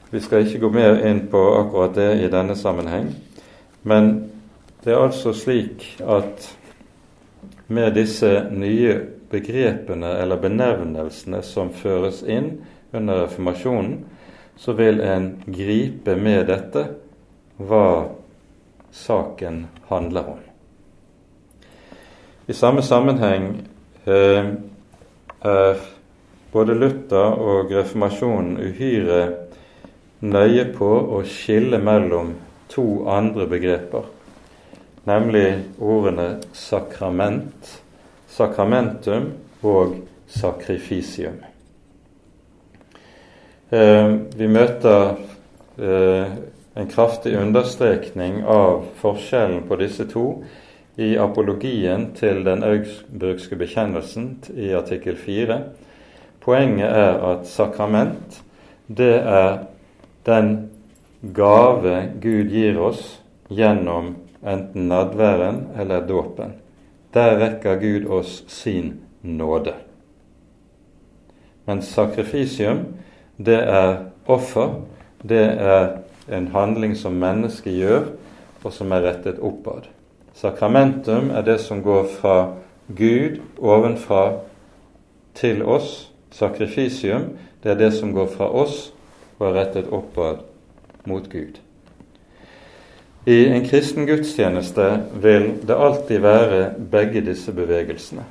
[0.09, 3.09] Vi skal ikke gå mer inn på akkurat det i denne sammenheng,
[3.83, 4.13] men
[4.83, 6.47] det er altså slik at
[7.67, 8.93] med disse nye
[9.29, 12.53] begrepene eller benevnelsene som føres inn
[12.95, 13.97] under reformasjonen,
[14.57, 16.83] så vil en gripe med dette
[17.57, 18.09] hva
[18.91, 20.39] saken handler om.
[22.47, 23.49] I samme sammenheng
[24.05, 24.45] eh,
[25.41, 25.81] er
[26.51, 29.21] både Luther og reformasjonen uhyre
[30.23, 32.33] nøye på å skille mellom
[32.71, 34.07] to andre begreper,
[35.07, 37.75] nemlig ordene sakrament,
[38.31, 39.29] sakramentum
[39.61, 39.99] og
[40.31, 41.37] sakrifisium.
[43.69, 45.17] Eh, vi møter
[45.75, 46.35] eh,
[46.77, 50.27] en kraftig understrekning av forskjellen på disse to
[50.95, 55.57] i apologien til den augsburgske bekjennelsen i artikkel 4.
[56.39, 58.37] Poenget er at sakrament,
[58.87, 59.65] det er
[60.23, 60.53] den
[61.35, 63.01] gave Gud gir oss
[63.51, 64.13] gjennom
[64.47, 66.55] enten nadværen eller dåpen.
[67.11, 69.75] Der rekker Gud oss sin nåde.
[71.65, 72.85] Men sakrifisium,
[73.37, 74.81] det er offer.
[75.23, 75.97] Det er
[76.31, 78.09] en handling som mennesket gjør,
[78.63, 79.87] og som er rettet oppad.
[80.37, 82.37] Sakramentum er det som går fra
[82.95, 84.39] Gud ovenfra
[85.35, 86.11] til oss.
[86.31, 87.31] Sakrifisium,
[87.63, 88.91] det er det som går fra oss
[89.39, 90.43] og er rettet oppad
[91.07, 91.57] mot Gud.
[93.27, 94.85] I en kristen gudstjeneste
[95.21, 98.23] vil det alltid være begge disse bevegelsene.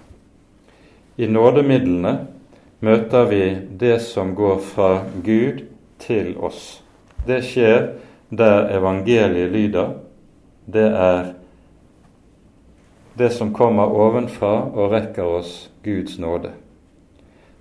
[1.17, 2.26] I nådemidlene
[2.87, 4.91] møter vi det som går fra
[5.25, 5.65] Gud
[5.99, 6.83] til oss.
[7.27, 7.89] Det skjer
[8.31, 9.97] der evangeliet lyder.
[10.67, 11.33] Det er
[13.19, 16.53] det som kommer ovenfra og rekker oss Guds nåde.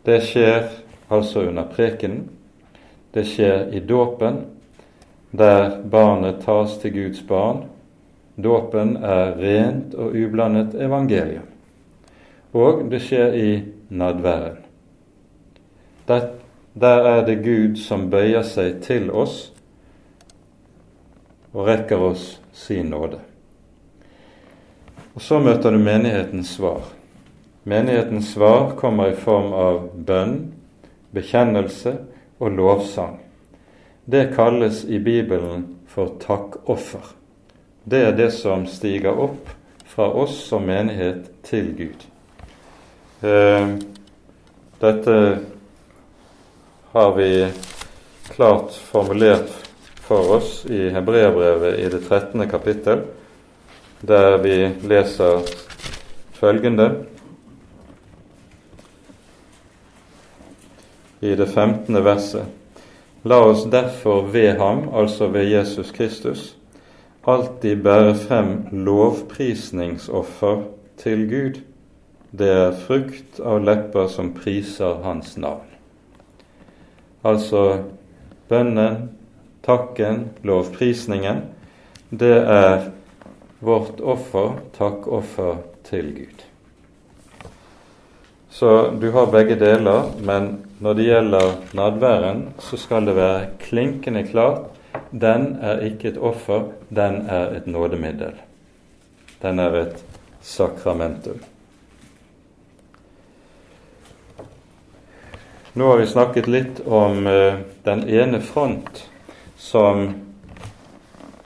[0.06, 0.68] Det skjer
[1.10, 2.28] altså under prekenen.
[3.14, 4.42] Det skjer i dåpen,
[5.32, 7.64] der barnet tas til Guds barn.
[8.36, 11.48] Dåpen er rent og ublandet evangelium.
[12.54, 13.50] Og det skjer i
[13.90, 14.64] nadværen.
[16.08, 16.30] Der,
[16.74, 19.52] der er det Gud som bøyer seg til oss
[21.56, 23.20] og rekker oss sin nåde.
[25.15, 26.82] Og Så møter du menighetens svar.
[27.63, 30.52] Menighetens svar kommer i form av bønn,
[31.15, 31.96] bekjennelse
[32.39, 33.22] og lovsang.
[34.06, 37.15] Det kalles i Bibelen for takkoffer.
[37.86, 39.50] Det er det som stiger opp
[39.86, 42.06] fra oss som menighet til Gud.
[43.24, 43.76] Eh,
[44.82, 45.15] dette
[46.96, 47.52] har vi
[48.24, 49.50] klart formulert
[49.96, 52.50] for oss i Hebreabrevet i det 13.
[52.50, 53.02] kapittel,
[54.00, 54.54] der vi
[54.88, 55.44] leser
[56.40, 56.88] følgende
[61.20, 62.00] i det 15.
[62.06, 62.48] verset.
[63.28, 66.48] La oss derfor ved ham, altså ved Jesus Kristus,
[67.28, 70.64] alltid bære frem lovprisningsoffer
[71.04, 71.64] til Gud.
[72.32, 75.75] Det er frukt av lepper som priser Hans navn.
[77.26, 77.62] Altså
[78.50, 79.10] bønnen,
[79.66, 81.42] takken, lovprisningen,
[82.14, 82.92] det er
[83.66, 85.58] vårt offer, takkoffer
[85.88, 86.46] til Gud.
[88.56, 88.70] Så
[89.02, 94.70] du har begge deler, men når det gjelder nadværen, så skal det være klinkende klart
[95.12, 98.34] den er ikke et offer, den er et nådemiddel.
[99.42, 100.06] Den er et
[100.42, 101.40] sakramentum.
[105.78, 109.10] Nå har vi snakket litt om uh, den ene front
[109.58, 110.06] som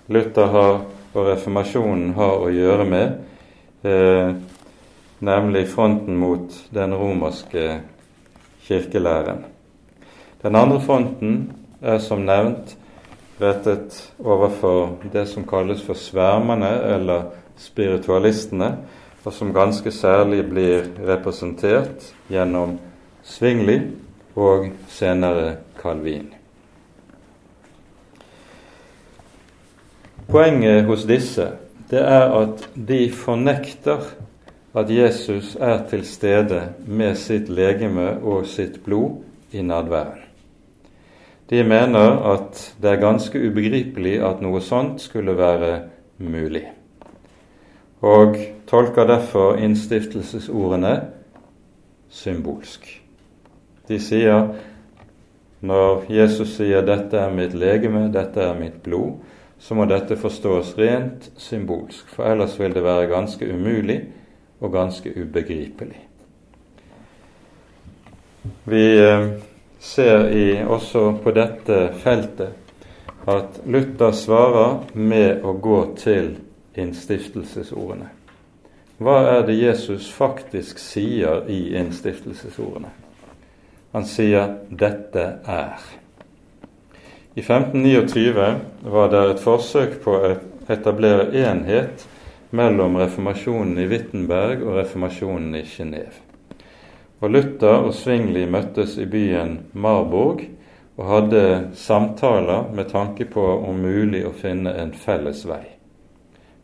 [0.06, 0.76] Luther har,
[1.14, 3.16] og reformasjonen har å gjøre med,
[3.82, 4.36] eh,
[5.26, 7.64] nemlig fronten mot den romerske
[8.68, 9.40] kirkelæren.
[10.44, 11.40] Den andre fronten
[11.82, 12.76] er som nevnt
[13.42, 18.76] rettet overfor det som kalles for svermerne, eller spiritualistene,
[19.26, 22.78] og som ganske særlig blir representert gjennom
[23.26, 23.80] Svingli
[24.36, 26.34] og senere Calvin.
[30.30, 31.48] Poenget hos disse
[31.90, 34.04] det er at de fornekter
[34.78, 40.22] at Jesus er til stede med sitt legeme og sitt blod i nadværen.
[41.50, 45.80] De mener at det er ganske ubegripelig at noe sånt skulle være
[46.22, 46.68] mulig,
[48.06, 48.38] og
[48.70, 50.94] tolker derfor innstiftelsesordene
[52.10, 52.99] symbolsk.
[53.90, 54.52] De sier
[55.60, 59.20] når Jesus sier 'dette er mitt legeme, dette er mitt blod',
[59.60, 64.00] så må dette forstås rent symbolsk, for ellers vil det være ganske umulig
[64.62, 66.00] og ganske ubegripelig.
[68.66, 69.28] Vi eh,
[69.80, 72.56] ser i, også på dette feltet
[73.28, 76.38] at Luther svarer med å gå til
[76.80, 78.08] innstiftelsesordene.
[79.00, 82.92] Hva er det Jesus faktisk sier i innstiftelsesordene?
[83.92, 85.86] Han sier 'dette er'.
[87.36, 90.36] I 1529 var det et forsøk på å
[90.70, 92.06] etablere enhet
[92.50, 96.22] mellom reformasjonen i Wittenberg og reformasjonen i Genéve.
[97.22, 100.46] Og Luther og Svingli møttes i byen Marburg
[101.00, 101.44] og hadde
[101.76, 105.64] samtaler med tanke på om mulig å finne en felles vei.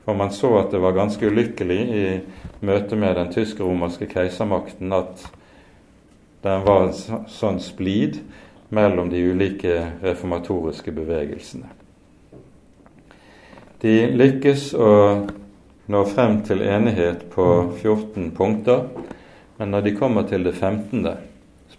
[0.05, 2.05] For man så at det var ganske ulykkelig i
[2.65, 5.25] møte med den tysk-romerske keisermakten at
[6.45, 8.19] den var en sånn splid
[8.69, 11.71] mellom de ulike reformatoriske bevegelsene.
[13.81, 14.91] De lykkes å
[15.89, 17.47] nå frem til enighet på
[17.81, 18.85] 14 punkter,
[19.57, 21.01] men når de kommer til det 15.,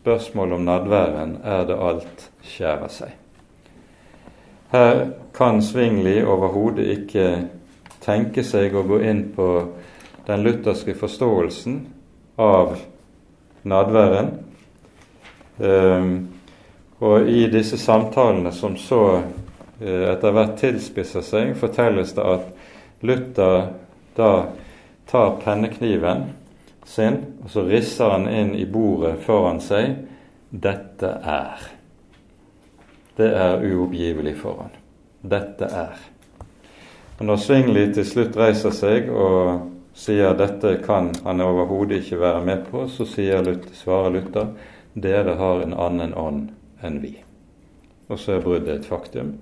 [0.00, 3.14] spørsmålet om nadværen, er det alt skjærer seg.
[4.70, 5.02] Her
[5.34, 7.26] kan Svingli overhodet ikke
[8.02, 9.48] tenke seg å gå inn på
[10.26, 11.80] den lutherske forståelsen
[12.38, 12.76] av
[13.66, 14.30] nadværen.
[15.58, 16.28] Um,
[16.98, 22.50] og i disse samtalene som så uh, etter hvert tilspisser seg, fortelles det at
[23.06, 23.70] Luther
[24.16, 24.32] da
[25.06, 26.30] tar pennekniven
[26.86, 29.96] sin, og så risser han inn i bordet foran seg
[30.50, 31.70] 'Dette er'.
[33.16, 34.76] Det er uoppgivelig for han.
[35.30, 35.96] Dette er.
[37.18, 42.44] Og Når Svingli til slutt reiser seg og sier dette kan han overhodet ikke være
[42.44, 44.46] med på, så Luther, svarer Luther
[44.96, 46.48] dere har en annen ånd
[46.80, 47.12] enn vi.
[48.08, 49.34] Og så er bruddet et faktum.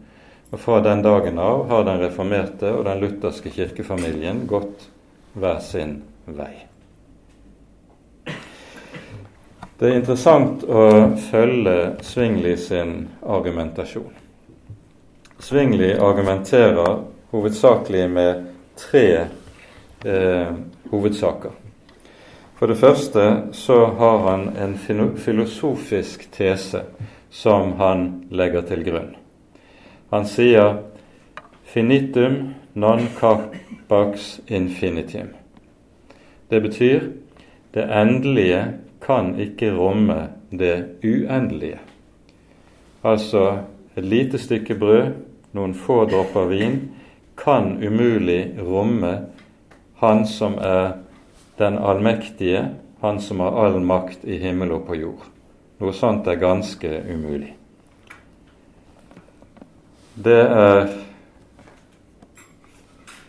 [0.50, 4.88] Og Fra den dagen av har den reformerte og den lutherske kirkefamilien gått
[5.34, 6.52] hver sin vei.
[9.78, 10.84] Det er interessant å
[11.30, 14.12] følge Svingli sin argumentasjon.
[15.42, 17.02] Svingli argumenterer
[17.34, 18.46] hovedsakelig med
[18.78, 19.08] tre
[20.06, 20.54] eh,
[20.90, 21.63] hovedsaker.
[22.54, 24.76] For det første så har han en
[25.16, 26.84] filosofisk tese
[27.30, 29.14] som han legger til grunn.
[30.10, 30.78] Han sier
[31.64, 35.34] 'finitum non capax infinitum'.
[36.50, 37.00] Det betyr
[37.74, 41.78] det endelige kan ikke romme det uendelige.
[43.04, 43.58] Altså
[43.96, 45.12] et lite stykke brød,
[45.52, 46.90] noen få dråper vin,
[47.36, 49.18] kan umulig romme
[49.94, 51.03] Han som er
[51.58, 52.68] den allmektige,
[53.00, 55.26] Han som har all makt i himmel og på jord.
[55.76, 57.50] Noe sånt er ganske umulig.
[60.16, 60.88] Det er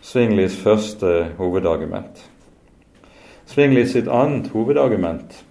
[0.00, 2.22] Svinglis første hovedargument.
[3.44, 5.42] Svinglis sitt annet hovedargument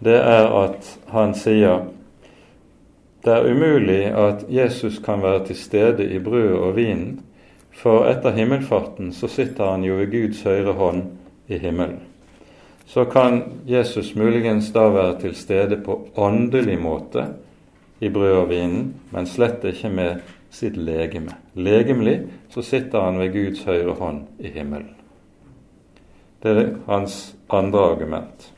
[0.00, 1.90] det er at han sier
[3.24, 7.18] det er umulig at Jesus kan være til stede i brødet og vinen,
[7.70, 11.02] for etter himmelfarten så sitter han jo ved Guds høyre hånd
[11.50, 11.98] i himmelen.
[12.86, 17.26] Så kan Jesus muligens da være til stede på åndelig måte
[18.00, 21.36] i brød og vinen, men slett ikke med sitt legeme.
[21.54, 22.20] Legemlig
[22.50, 24.94] så sitter han ved Guds høyre hånd i himmelen.
[26.42, 28.52] Det er hans andre argument.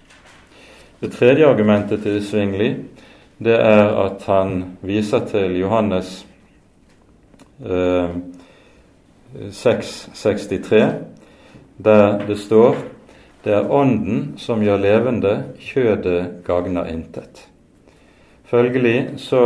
[1.01, 2.75] Det tredje argumentet til Svingli
[3.43, 6.27] det er at han viser til Johannes
[7.67, 8.11] eh,
[9.51, 10.83] 6,63,
[11.77, 12.77] der det står
[13.43, 17.49] det er Ånden som gjør levende, kjødet gagner intet.
[18.47, 19.43] Følgelig så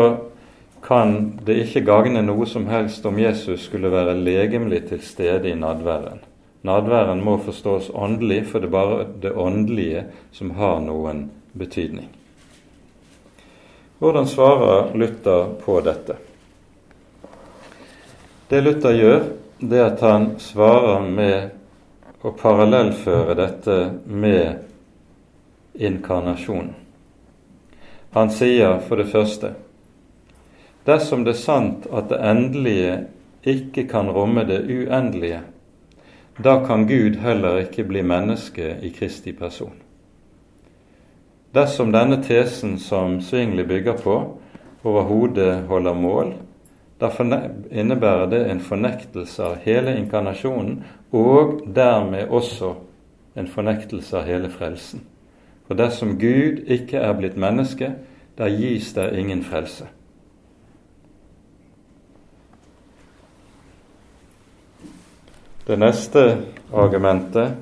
[0.84, 5.56] kan det ikke gagne noe som helst om Jesus skulle være legemlig til stede i
[5.56, 6.20] nadværen.
[6.66, 10.04] Nadværen må forstås åndelig, for det er bare det åndelige
[10.34, 12.10] som har noen betydning.
[13.98, 16.18] Hvordan svarer Luther på dette?
[18.50, 19.22] Det Luther gjør,
[19.60, 21.55] det er at han svarer med
[22.26, 26.74] å parallellføre dette med inkarnasjonen.
[28.16, 29.52] Han sier for det første
[30.86, 32.94] Dersom det er sant at det endelige
[33.46, 35.40] ikke kan romme det uendelige,
[36.38, 39.74] da kan Gud heller ikke bli menneske i Kristi person.
[41.54, 44.16] Dersom denne tesen som Svingli bygger på,
[44.86, 46.32] overhodet holder mål,
[47.00, 47.10] da
[47.70, 52.74] innebærer det en fornektelse av hele inkarnasjonen, og dermed også
[53.36, 55.02] en fornektelse av hele frelsen.
[55.66, 57.92] For dersom Gud ikke er blitt menneske,
[58.38, 59.88] da gis det ingen frelse.
[65.66, 66.36] Det neste
[66.72, 67.56] argumentet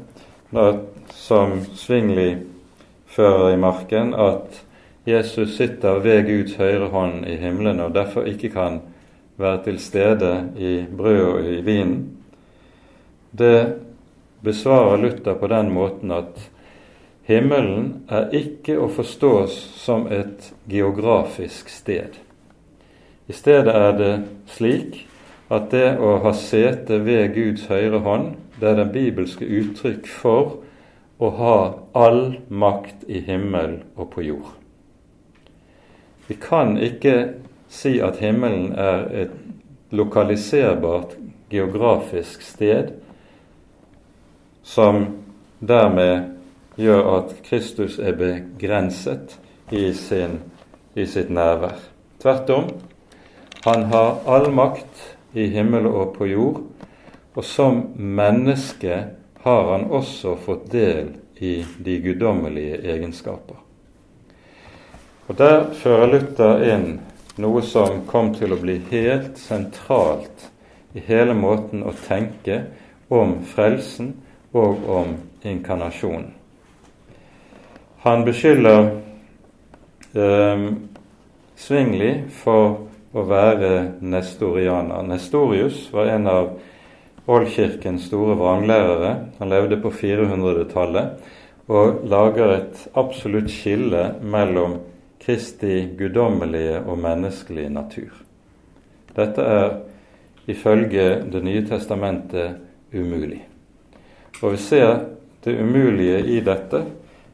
[1.14, 2.37] som Svingli
[3.07, 4.61] fører i marken, at
[5.07, 8.82] Jesus sitter ved Guds høyre hånd i himmelen og derfor ikke kan
[9.37, 12.11] være til stede i brød og i vinen,
[13.39, 13.74] det
[14.45, 16.51] besvarer Luther på den måten at
[17.26, 22.20] himmelen er ikke å forstås som et geografisk sted.
[23.26, 24.14] I stedet er det
[24.53, 25.07] slik
[25.53, 30.59] at det å ha sete ved Guds høyre hånd, det er det bibelske uttrykk for
[31.18, 31.57] å ha
[31.97, 34.53] all makt i himmel og på jord.
[36.28, 37.16] Vi kan ikke
[37.75, 39.35] si at himmelen er et
[39.95, 41.16] lokaliserbart
[41.51, 42.95] geografisk sted
[44.62, 45.07] som
[45.61, 46.31] dermed
[46.81, 49.37] gjør at Kristus er begrenset
[49.70, 50.41] i, sin,
[50.95, 51.77] i sitt nærvær.
[52.22, 52.70] Tvert om,
[53.64, 55.05] han har all makt
[55.35, 56.62] i himmel og på jord,
[57.35, 58.99] og som menneske
[59.45, 63.59] har han også fått del i de guddommelige egenskaper.
[65.29, 67.01] Og Der fører Luther inn
[67.41, 70.49] noe som kom til å bli helt sentralt
[70.95, 72.61] i hele måten å tenke
[73.12, 74.12] om frelsen
[74.55, 76.30] og om inkarnasjonen.
[78.05, 78.91] Han beskylder
[80.14, 80.66] eh,
[81.57, 82.12] Svingli
[82.43, 85.07] for å være nestorianer.
[85.07, 86.51] Nestorius var en av
[87.24, 89.12] Oldkirkens store vranglærere.
[89.39, 94.76] Han levde på 400-tallet og lager et absolutt skille mellom
[95.25, 98.12] Kristi guddommelige og menneskelige natur.
[99.16, 99.70] Dette er
[100.47, 102.57] ifølge Det nye testamentet
[102.93, 103.49] umulig.
[104.43, 104.99] Og vi ser
[105.45, 106.85] det umulige i dette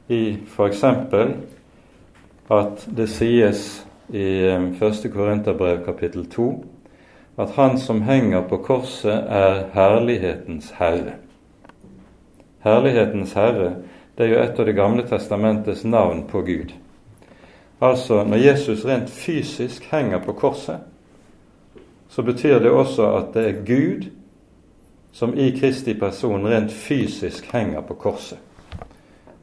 [0.08, 0.84] i f.eks.
[2.50, 4.80] at det sies i 1.
[4.80, 6.64] Um, Korinterbrev kapittel 2
[7.38, 11.14] at han som henger på korset, er herlighetens herre.
[12.64, 13.74] Herlighetens herre
[14.18, 16.74] det er jo et av Det gamle testamentets navn på Gud.
[17.80, 20.78] Altså, når Jesus rent fysisk henger på korset,
[22.08, 24.10] så betyr det også at det er Gud
[25.12, 28.38] som i Kristi person rent fysisk henger på korset.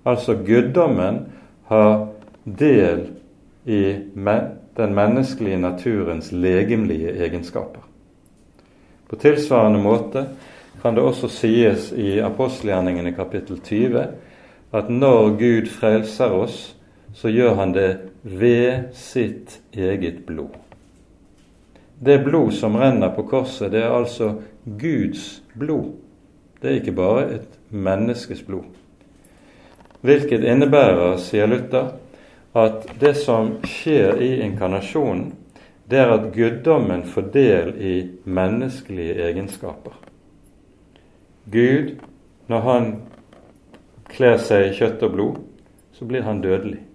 [0.05, 1.25] Altså guddommen
[1.67, 2.07] har
[2.59, 3.07] del
[3.65, 3.95] i
[4.77, 7.81] den menneskelige naturens legemlige egenskaper.
[9.09, 10.27] På tilsvarende måte
[10.81, 14.07] kan det også sies i apostelgjerningene kapittel 20
[14.73, 16.76] at når Gud frelser oss,
[17.17, 17.89] så gjør han det
[18.21, 20.53] ved sitt eget blod.
[21.99, 25.95] Det blod som renner på korset, det er altså Guds blod.
[26.61, 28.69] Det er ikke bare et menneskes blod.
[30.05, 31.95] Hvilket innebærer, sier Luther,
[32.53, 35.31] at det som skjer i inkarnasjonen,
[35.89, 37.95] det er at guddommen får del i
[38.25, 39.95] menneskelige egenskaper.
[41.49, 41.95] Gud,
[42.47, 42.91] når han
[44.11, 45.39] kler seg i kjøtt og blod,
[45.97, 46.86] så blir han dødelig.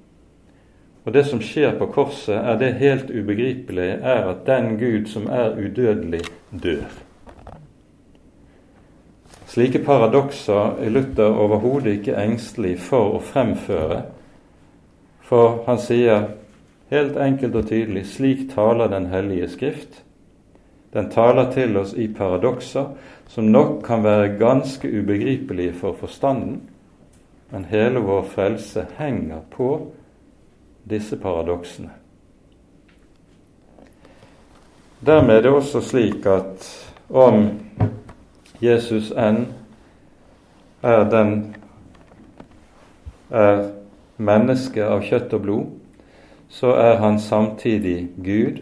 [1.05, 5.26] Og det som skjer på korset, er det helt ubegripelige, er at den Gud som
[5.26, 6.22] er udødelig,
[6.62, 6.86] dør.
[9.46, 13.98] Slike paradokser er Luther overhodet ikke engstelig for å fremføre,
[15.20, 16.30] for han sier
[16.92, 20.03] helt enkelt og tydelig slik taler Den hellige Skrift.
[20.92, 22.94] Den taler til oss i paradokser
[23.28, 26.61] som nok kan være ganske ubegripelige for forstanden,
[27.50, 29.68] men hele vår frelse henger på
[30.89, 31.91] disse paradoksene.
[35.07, 36.66] Dermed er det også slik at
[37.11, 37.49] om
[38.62, 39.47] Jesus enn
[40.83, 41.33] er den
[43.33, 43.64] er
[44.22, 45.70] menneske av kjøtt og blod,
[46.53, 48.61] så er han samtidig Gud,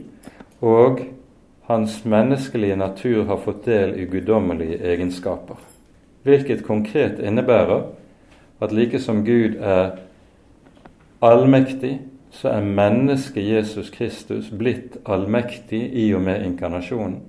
[0.60, 1.02] og
[1.68, 5.58] hans menneskelige natur har fått del i guddommelige egenskaper.
[6.22, 7.88] Hvilket konkret innebærer
[8.60, 9.98] at like som Gud er
[11.22, 11.98] allmektig,
[12.30, 17.20] så er mennesket Jesus Kristus blitt allmektig i og med inkarnasjonen.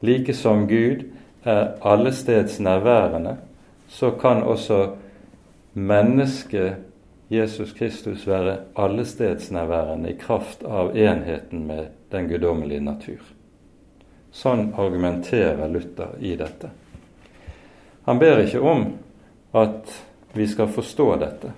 [0.00, 1.04] Like som Gud
[1.44, 3.36] er allesteds nærværende,
[3.88, 4.96] så kan også
[5.74, 6.76] mennesket
[7.30, 13.22] Jesus Kristus være allestedsnærværende i kraft av enheten med den guddommelige natur.
[14.32, 16.70] Sånn argumenterer Luther i dette.
[18.06, 18.84] Han ber ikke om
[19.56, 19.90] at
[20.36, 21.52] vi skal forstå dette.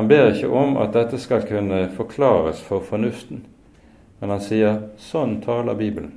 [0.00, 3.42] Han ber ikke om at dette skal kunne forklares for fornuften,
[4.16, 6.14] men han sier sånn taler Bibelen.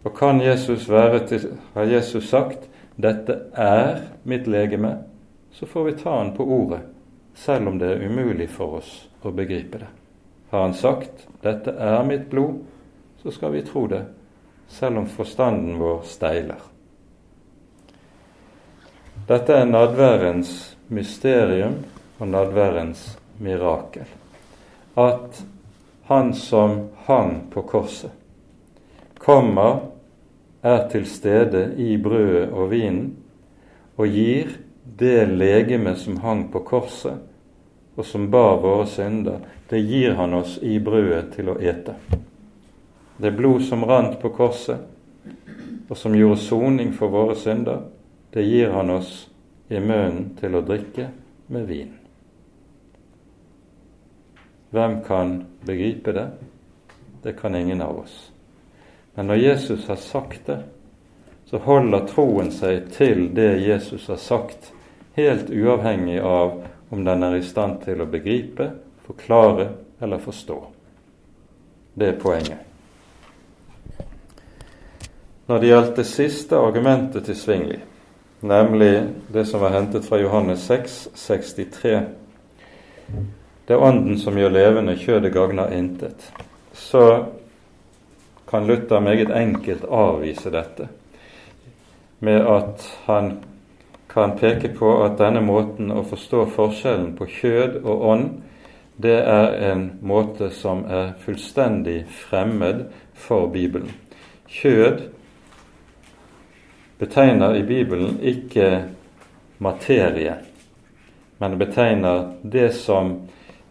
[0.00, 1.44] Og kan Jesus være til,
[1.74, 4.94] har Jesus sagt 'dette er mitt legeme',
[5.52, 6.80] så får vi ta han på ordet,
[7.34, 9.92] selv om det er umulig for oss å begripe det.
[10.50, 12.64] Har han sagt 'dette er mitt blod',
[13.22, 14.04] så skal vi tro det,
[14.68, 16.64] selv om forstanden vår steiler.
[19.28, 21.78] Dette er nadværens mysterium
[22.18, 24.08] og nadværens mirakel.
[24.98, 25.42] At
[26.10, 28.10] han som hang på korset,
[29.18, 29.86] kommer,
[30.62, 33.14] er til stede i brødet og vinen
[33.96, 34.50] og gir
[35.00, 37.16] det legeme som hang på korset,
[37.96, 41.94] og som bar våre synder, det gir han oss i brødet til å ete.
[43.20, 44.80] Det blod som rant på korset,
[45.88, 47.82] og som gjorde soning for våre synder,
[48.32, 49.29] det gir han oss
[49.70, 51.06] i munnen til å drikke
[51.54, 51.92] med vin.
[54.70, 56.26] Hvem kan begripe det?
[57.22, 58.16] Det kan ingen av oss.
[59.14, 60.62] Men når Jesus har sagt det,
[61.46, 64.72] så holder troen seg til det Jesus har sagt,
[65.18, 66.60] helt uavhengig av
[66.90, 68.70] om den er i stand til å begripe,
[69.06, 69.68] forklare
[70.00, 70.58] eller forstå.
[71.94, 72.66] Det er poenget.
[75.50, 77.80] Når det gjaldt det siste argumentet til Svingli,
[78.40, 82.00] nemlig det som var hentet fra Johannes 6, 63
[83.66, 86.32] Det er Ånden som gjør levende, kjødet gagner intet.
[86.72, 87.26] Så
[88.50, 90.88] kan Luther meget enkelt avvise dette
[92.20, 93.38] med at han
[94.08, 98.26] kan peke på at denne måten å forstå forskjellen på kjød og ånd,
[99.00, 103.94] det er en måte som er fullstendig fremmed for Bibelen.
[104.50, 105.06] Kjød
[107.00, 108.84] betegner i Bibelen ikke
[109.58, 110.34] materie,
[111.40, 113.14] men betegner det som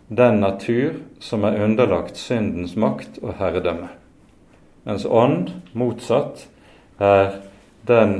[0.07, 3.91] den natur som er underlagt syndens makt og herredømme.
[4.89, 6.47] Mens ånd, motsatt,
[6.97, 7.35] er
[7.85, 8.15] den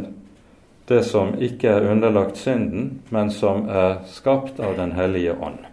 [0.89, 5.65] det som ikke er underlagt synden, men som er skapt av Den hellige ånd.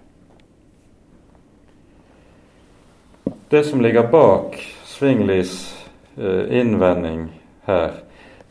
[3.49, 5.77] Det som ligger bak Svinglis
[6.17, 7.29] eh, innvending
[7.65, 8.06] her,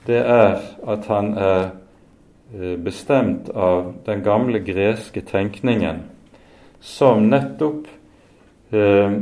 [0.05, 1.61] det er at han er
[2.53, 6.03] eh, bestemt av den gamle greske tenkningen,
[6.79, 7.87] som nettopp
[8.71, 9.17] eh,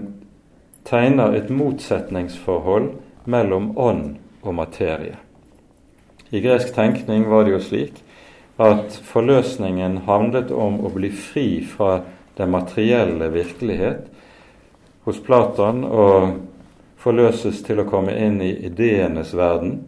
[0.84, 2.92] tegner et motsetningsforhold
[3.26, 5.16] mellom ånd og materie.
[6.34, 8.02] I gresk tenkning var det jo slik
[8.62, 12.02] at forløsningen handlet om å bli fri fra
[12.38, 14.08] den materielle virkelighet.
[15.06, 16.40] Hos Platon og
[17.04, 19.82] forløses til å komme inn i ideenes verden.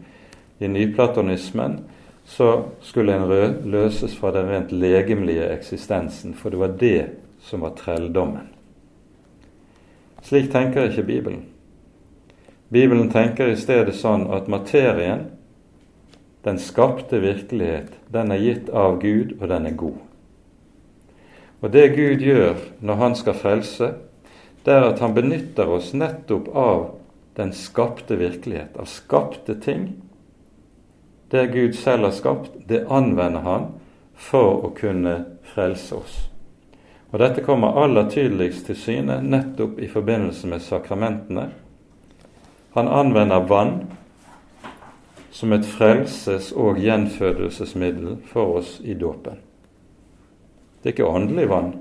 [0.60, 1.80] I nyplatonismen
[2.26, 7.06] så skulle en løses fra den rent legemlige eksistensen, for det var det
[7.41, 8.47] som var trelldommen.
[10.26, 11.43] Slik tenker ikke Bibelen.
[12.74, 15.28] Bibelen tenker i stedet sånn at materien
[16.45, 20.01] den skapte virkelighet, den er gitt av Gud, og den er god.
[21.62, 23.88] Og det Gud gjør når Han skal frelse,
[24.66, 26.84] det er at Han benytter oss nettopp av
[27.38, 29.88] den skapte virkelighet, av skapte ting.
[31.36, 33.64] Det Gud selv har skapt, det anvender Han
[34.16, 35.18] for å kunne
[35.52, 36.14] frelse oss.
[37.12, 41.50] Og Dette kommer aller tydeligst til syne nettopp i forbindelse med sakramentene.
[42.78, 43.74] Han anvender vann
[45.36, 49.44] som et frelses- og gjenfødelsesmiddel for oss i dåpen.
[50.80, 51.74] Det er ikke åndelig vann,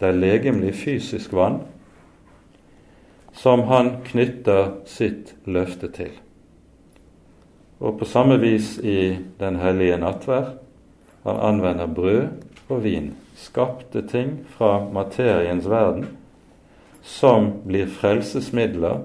[0.00, 1.60] det er legemlig, fysisk vann
[3.36, 6.16] som han knytter sitt løfte til.
[7.80, 10.58] Og på samme vis i Den hellige nattverd.
[11.24, 12.28] Han anvender brød
[12.68, 16.06] og vin, skapte ting fra materiens verden,
[17.02, 19.00] som blir frelsesmidler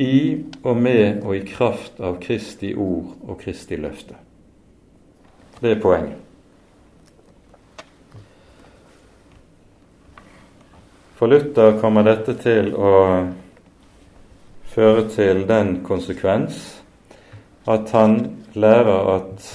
[0.00, 4.16] i og med og i kraft av Kristi ord og Kristi løfte.
[5.60, 6.16] Det er poenget.
[11.20, 12.92] For Luther kommer dette til å
[14.72, 16.79] føre til den konsekvens
[17.68, 18.16] at han
[18.54, 19.50] lærer at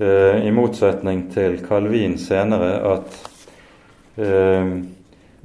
[0.00, 3.18] eh, i motsetning til Calvin senere at
[4.16, 4.72] eh,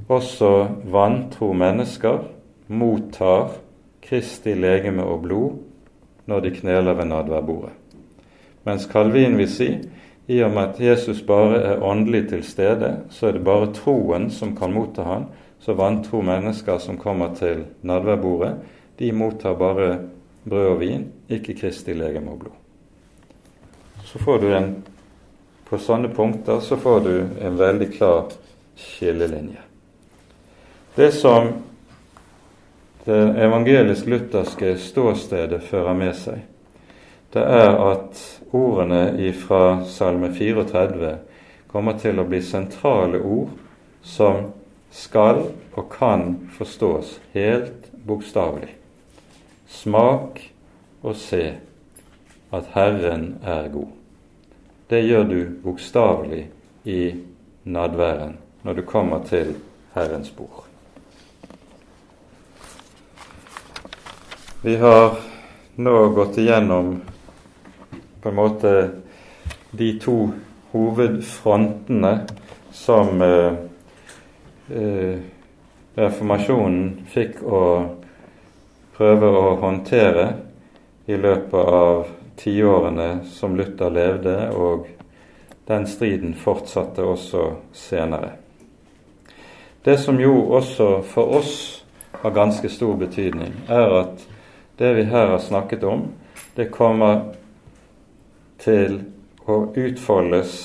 [0.08, 0.52] også
[0.92, 2.24] vantro mennesker
[2.68, 3.50] mottar
[4.02, 5.58] Kristi legeme og blod
[6.28, 7.72] når de kneler ved nadværbordet.
[8.64, 9.68] Mens Calvin vil si
[10.28, 14.28] i og med at Jesus bare er åndelig til stede, så er det bare troen
[14.30, 15.24] som kan motta han.
[15.58, 18.54] Så vantro mennesker som kommer til nadværbordet,
[18.98, 19.98] de mottar bare
[20.48, 22.56] brød og vin, ikke Kristi legeme og blod.
[24.04, 24.76] Så får du en
[25.68, 28.30] På sånne punkter så får du en veldig klar
[28.72, 29.60] skillelinje.
[30.96, 31.50] Det som
[33.04, 36.40] det evangelisk-lutherske ståstedet fører med seg,
[37.36, 38.22] det er at
[38.56, 41.12] ordene fra Salme 34
[41.68, 43.52] kommer til å bli sentrale ord
[44.00, 44.54] som
[44.88, 45.44] skal
[45.76, 48.77] og kan forstås helt bokstavelig.
[49.68, 50.40] Smak
[51.02, 51.42] og se
[52.52, 53.92] at Herren er god.
[54.90, 56.46] Det gjør du bokstavelig
[56.84, 57.14] i
[57.64, 59.54] nadværen når du kommer til
[59.94, 60.64] Herrens bord.
[64.62, 65.18] Vi har
[65.76, 66.96] nå gått igjennom
[68.22, 68.72] på en måte
[69.70, 70.16] de to
[70.72, 72.12] hovedfrontene
[72.74, 73.52] som eh,
[74.72, 75.20] eh,
[75.94, 77.62] reformasjonen fikk å
[78.98, 80.26] prøve å håndtere
[81.06, 84.88] i løpet av tiårene som Luther levde, og
[85.70, 88.32] den striden fortsatte også senere.
[89.86, 91.54] Det som jo også for oss
[92.20, 94.26] har ganske stor betydning, er at
[94.78, 96.08] det vi her har snakket om,
[96.58, 97.36] det kommer
[98.58, 99.00] til
[99.46, 100.56] å utfoldes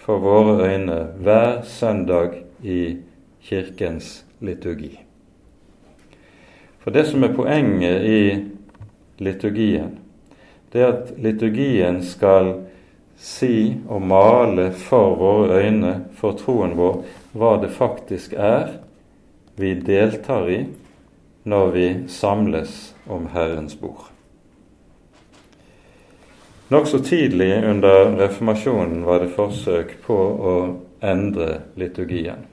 [0.00, 2.96] for våre øyne hver søndag i
[3.44, 5.05] Kirkens liturgi.
[6.86, 8.18] For det som er poenget i
[9.18, 9.96] liturgien,
[10.70, 12.52] det er at liturgien skal
[13.18, 17.00] si og male for våre øyne, for troen vår,
[17.34, 18.76] hva det faktisk er
[19.58, 20.60] vi deltar i
[21.42, 22.76] når vi samles
[23.10, 24.06] om Herrens bord.
[26.70, 30.54] Nokså tidlig under reformasjonen var det forsøk på å
[31.02, 32.46] endre liturgien.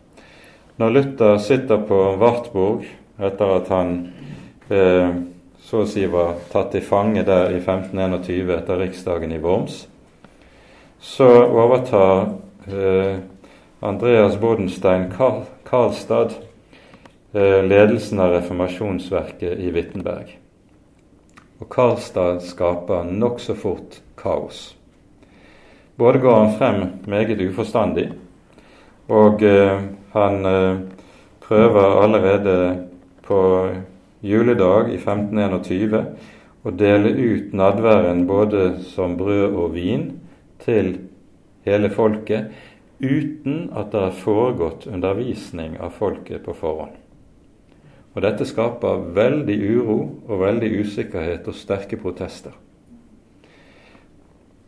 [0.82, 2.90] Når Luther sitter på Wartburg
[3.22, 3.98] etter at han
[4.70, 5.10] eh,
[5.64, 9.86] så å si var tatt til fange der i 1521 etter riksdagen i Worms,
[11.04, 12.34] så overtar
[12.68, 13.20] eh,
[13.84, 16.36] Andreas Bodenstein Karlstad
[17.34, 20.36] eh, ledelsen av reformasjonsverket i Wittenberg.
[21.60, 24.74] Og Karlstad skaper nokså fort kaos.
[25.96, 28.08] Både går han frem meget uforstandig,
[29.08, 29.44] og
[30.16, 30.38] han
[31.44, 32.56] prøver allerede
[33.28, 33.42] på
[34.24, 36.06] juledag i 1521
[36.64, 40.06] å dele ut nadværen både som brød og vin
[40.64, 40.96] til
[41.68, 42.52] hele folket,
[43.04, 46.96] uten at det er foregått undervisning av folket på forhånd.
[48.14, 49.98] Og Dette skaper veldig uro
[50.30, 52.54] og veldig usikkerhet og sterke protester.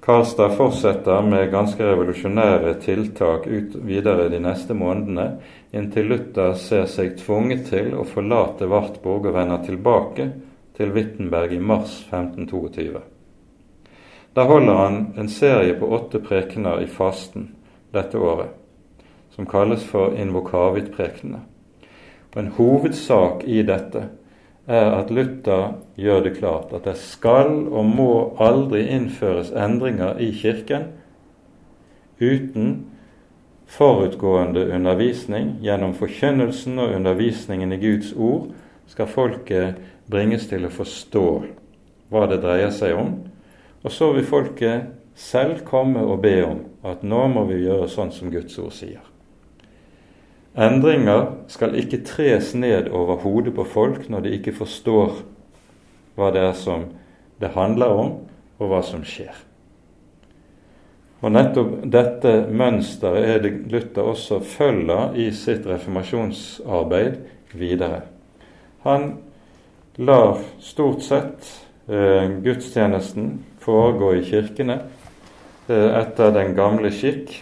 [0.05, 5.39] Karlstad fortsetter med ganske revolusjonære tiltak ut videre de neste månedene,
[5.73, 10.27] inntil Luther ser seg tvunget til å forlate Wartburg og vender tilbake
[10.77, 13.01] til Wittenberg i mars 1522.
[14.37, 17.55] Da holder han en serie på åtte prekener i fasten
[17.97, 18.53] dette året,
[19.33, 21.41] som kalles for invokavit-prekenene.
[22.35, 24.05] Og En hovedsak i dette
[24.68, 28.11] er at Luther gjør det klart at det skal og må
[28.41, 30.89] aldri innføres endringer i Kirken
[32.20, 32.86] uten
[33.70, 35.55] forutgående undervisning.
[35.61, 38.51] Gjennom forkynnelsen og undervisningen i Guds ord
[38.88, 41.28] skal folket bringes til å forstå
[42.13, 43.18] hva det dreier seg om.
[43.86, 48.13] Og så vil folket selv komme og be om at nå må vi gjøre sånn
[48.13, 49.03] som Guds ord sier.
[50.55, 55.17] Endringer skal ikke tres ned over hodet på folk når de ikke forstår
[56.15, 56.87] hva det er som
[57.41, 58.11] det handler om,
[58.55, 59.35] og hva som skjer.
[61.19, 67.17] Og Nettopp dette mønsteret er det Luther også følger i sitt reformasjonsarbeid
[67.55, 68.05] videre.
[68.85, 69.09] Han
[69.97, 71.49] lar stort sett
[71.89, 74.77] eh, gudstjenesten foregå i kirkene
[75.67, 77.33] eh, etter den gamle skikk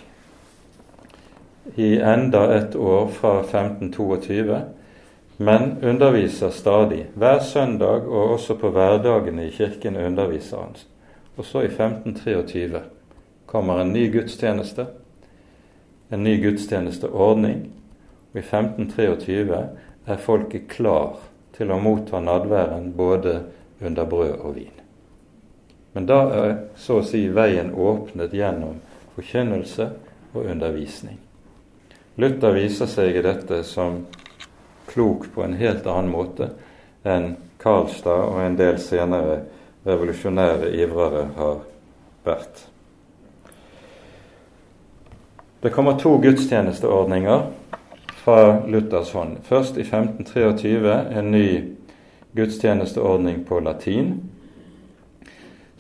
[1.76, 4.62] i enda et år fra 1522,
[5.38, 7.06] men underviser stadig.
[7.16, 10.76] Hver søndag og også på hverdagene i kirken underviser han.
[11.38, 12.82] Og så i 1523
[13.46, 14.86] kommer en ny gudstjeneste,
[16.12, 17.66] en ny gudstjenesteordning.
[18.34, 19.66] Og i 1523
[20.08, 21.18] er folket klar
[21.58, 23.40] til å motta nadværen både
[23.82, 24.80] under brød og vin.
[25.94, 28.82] Men da er så å si veien åpnet gjennom
[29.16, 29.92] forkynnelse
[30.34, 31.23] og undervisning.
[32.16, 34.04] Luther viser seg i dette som
[34.90, 36.52] klok på en helt annen måte
[37.04, 37.34] enn
[37.64, 39.40] Karlstad og en del senere
[39.88, 41.64] revolusjonære ivrere har
[42.28, 42.68] vært.
[45.64, 47.48] Det kommer to gudstjenesteordninger
[48.24, 48.38] fra
[48.68, 49.38] Luthers hånd.
[49.48, 51.48] Først i 1523 en ny
[52.36, 54.18] gudstjenesteordning på latin,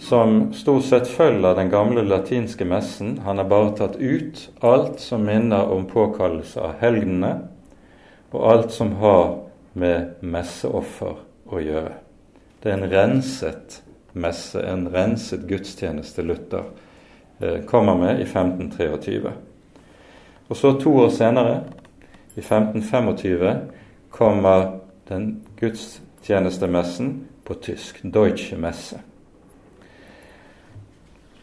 [0.04, 3.18] som stort sett følger den gamle latinske messen.
[3.24, 7.38] Han har bare tatt ut alt som minner om påkallelse av helgenene,
[8.34, 9.38] og alt som har
[9.80, 11.93] med messeoffer å gjøre.
[12.60, 13.80] Det er en renset
[14.14, 16.68] messe, en renset gudstjeneste Luther
[17.39, 19.32] eh, kommer med i 1523.
[20.49, 21.56] Og så to år senere,
[22.36, 23.56] i 1525,
[24.12, 24.80] kommer
[25.10, 28.99] den gudstjenestemessen på tysk, Deutsche Messe.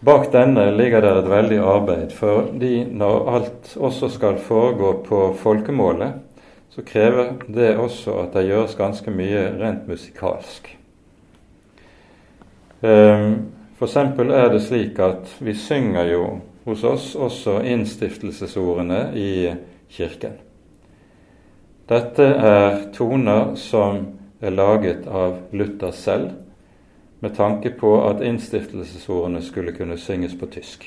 [0.01, 6.15] Bak denne ligger det et veldig arbeid, fordi når alt også skal foregå på folkemålet,
[6.73, 10.71] så krever det også at det gjøres ganske mye rent musikalsk.
[12.81, 13.37] F.eks.
[13.77, 16.25] for eksempel er det slik at vi synger jo
[16.65, 19.33] hos oss også innstiftelsesordene i
[19.93, 20.39] Kirken.
[21.91, 24.07] Dette er toner som
[24.41, 26.31] er laget av Luther selv,
[27.21, 30.87] med tanke på at innstiftelsesordene skulle kunne synges på tysk.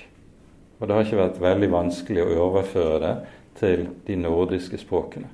[0.80, 3.14] Og det har ikke vært veldig vanskelig å overføre det
[3.60, 5.30] til de nordiske språkene.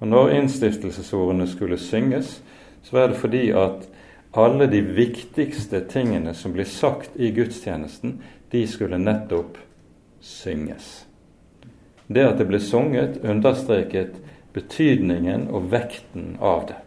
[0.00, 2.42] Og Når innstiftelsesordene skulle synges,
[2.82, 3.88] så var det fordi at
[4.32, 8.22] alle de viktigste tingene som blir sagt i gudstjenesten,
[8.52, 9.58] de skulle nettopp
[10.20, 11.06] synges.
[12.08, 14.16] Det at det ble sunget, understreket
[14.52, 16.78] betydningen og vekten av det.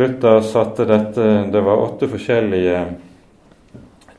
[0.00, 2.78] Luther satte dette Det var åtte forskjellige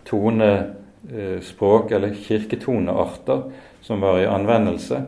[0.05, 3.41] tonespråk, eller kirketonearter,
[3.81, 4.99] som var i anvendelse.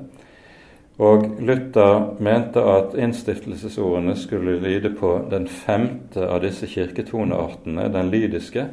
[0.97, 8.65] Og Luther mente at innstiftelsesordene skulle lyde på den femte av disse kirketoneartene, den lydiske.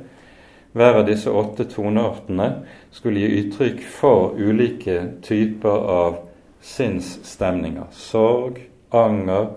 [0.72, 2.48] Hver av disse åtte toneartene
[2.96, 6.16] skulle gi uttrykk for ulike typer av
[6.64, 7.92] sinnsstemninger.
[7.92, 9.52] Sorg, anger,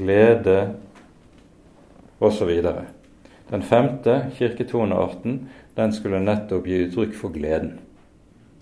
[0.00, 0.58] glede
[2.24, 2.50] osv.
[3.50, 7.78] Den femte kirketonearten den skulle nettopp gi uttrykk for gleden.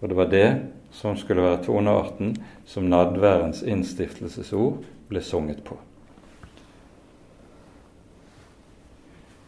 [0.01, 0.49] Og det var det
[0.93, 2.35] som skulle være tonearten
[2.67, 5.79] som nadværens innstiftelsesord ble sunget på.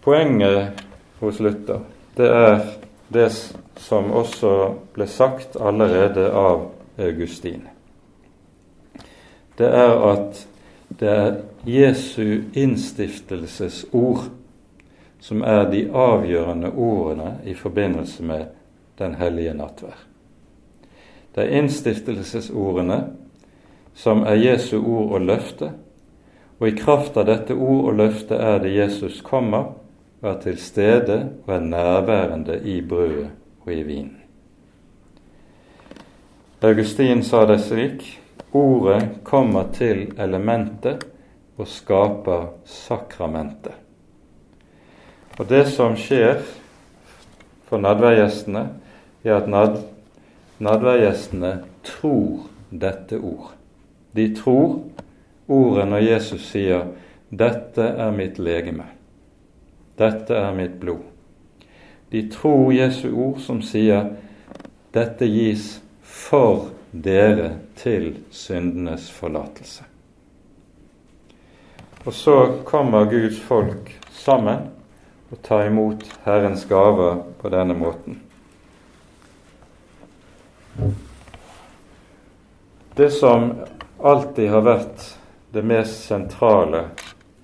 [0.05, 0.85] Poenget
[1.21, 1.85] hos Luther
[2.17, 2.61] det er
[3.09, 3.31] det
[3.81, 4.51] som også
[4.95, 7.65] ble sagt allerede av Augustin.
[9.59, 10.45] Det er at
[11.01, 11.37] det er
[11.67, 14.29] Jesu innstiftelsesord
[15.21, 18.45] som er de avgjørende ordene i forbindelse med
[18.99, 20.05] Den hellige nattverd.
[21.35, 22.99] Det er innstiftelsesordene
[23.95, 25.73] som er Jesu ord og løfte,
[26.61, 29.73] og i kraft av dette ord og løfte er det Jesus kommer
[30.23, 33.31] er til stede og er nærværende i brødet
[33.67, 34.17] og i vinen.
[36.63, 38.07] Augustin sa det slik
[38.55, 41.03] ordet kommer til elementet
[41.59, 43.75] og skaper sakramentet.
[45.39, 46.39] Og det som skjer
[47.67, 48.69] for nadværgjestene,
[49.25, 49.83] er at nad,
[50.63, 53.55] Nadværgjestene tror dette ord.
[54.15, 54.85] De tror
[55.49, 56.85] ordet når Jesus sier
[57.31, 58.87] 'Dette er mitt legeme'.
[59.99, 61.11] 'Dette er mitt blod'.
[62.13, 64.15] De tror Jesu ord som sier
[64.95, 69.85] 'Dette gis for dere til syndenes forlatelse'.
[72.05, 74.69] Og så kommer Guds folk sammen
[75.31, 78.21] og tar imot Herrens gaver på denne måten.
[82.97, 83.53] Det som
[83.99, 85.07] alltid har vært
[85.55, 86.85] det mest sentrale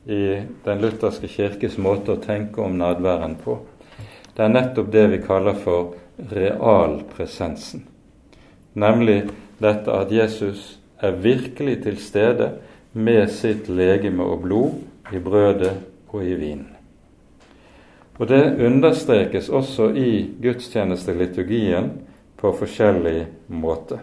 [0.05, 3.57] i den lutherske kirkes måte å tenke om nadværen på,
[4.37, 5.95] det er nettopp det vi kaller for
[6.31, 7.87] realpresensen.
[8.73, 9.23] Nemlig
[9.61, 12.51] dette at Jesus er virkelig til stede
[12.93, 15.75] med sitt legeme og blod i brødet
[16.11, 16.69] og i vinen.
[18.21, 21.91] Og Det understrekes også i gudstjenesteliturgien
[22.37, 24.01] på forskjellig måte.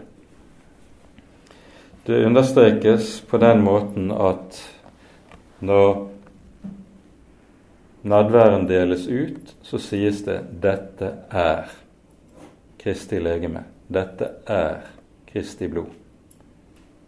[2.06, 4.58] Det understrekes på den måten at
[5.60, 6.08] når
[8.02, 11.70] nadværen deles ut, så sies det 'dette er
[12.78, 13.62] Kristi legeme'.
[13.88, 14.97] Dette er
[15.28, 15.92] Kristi blod,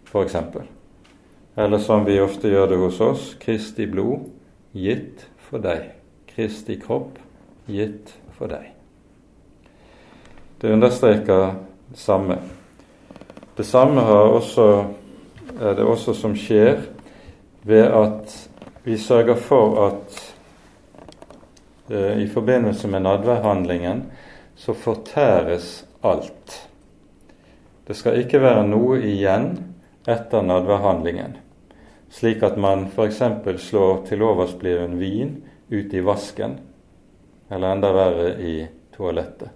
[0.04, 0.36] f.eks.
[1.56, 4.28] Eller som vi ofte gjør det hos oss Kristi blod
[4.76, 5.90] gitt for deg.
[6.30, 7.18] Kristi kropp
[7.66, 8.70] gitt for deg.
[10.60, 11.54] Det understreker
[11.88, 12.36] det samme.
[13.56, 14.66] Det samme også,
[15.60, 16.84] er det også som skjer
[17.64, 18.36] ved at
[18.84, 20.20] vi sørger for at
[21.90, 24.04] eh, i forbindelse med nadværhandlingen
[24.56, 26.69] så fortæres alt.
[27.90, 29.48] Det skal ikke være noe igjen
[30.06, 31.32] etter nadværhandlingen,
[32.06, 33.18] slik at man f.eks.
[33.64, 35.32] slår til oversbliven vin
[35.72, 36.54] ut i vasken,
[37.50, 38.54] eller enda verre i
[38.94, 39.50] toalettet.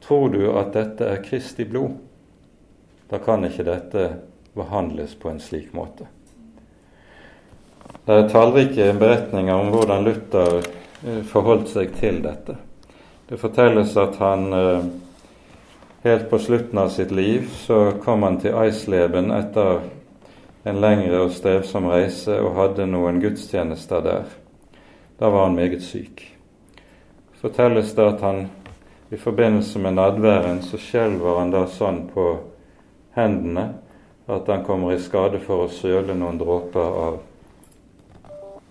[0.00, 2.00] Tror du at dette er Kristi blod,
[3.12, 4.08] da kan ikke dette
[4.56, 6.08] behandles på en slik måte.
[8.08, 12.56] Det er tallrike beretninger om hvordan Luther eh, forholdt seg til dette.
[13.28, 14.92] Det fortelles at han eh,
[16.04, 19.86] helt på slutten av sitt liv så kom han til Eisleben etter
[20.68, 24.26] en lengre og strevsom reise og hadde noen gudstjenester der.
[25.16, 26.20] Da var han meget syk.
[27.40, 28.44] Fortelles det at han
[29.12, 32.28] i forbindelse med nadværen så skjelver han da sånn på
[33.16, 33.70] hendene
[34.28, 37.20] at han kommer i skade for å søle noen dråper av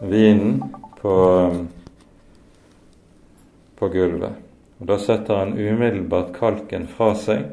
[0.06, 0.62] vinen
[1.02, 1.18] på,
[3.80, 4.43] på gulvet.
[4.84, 7.46] Og Da setter han umiddelbart kalken fra seg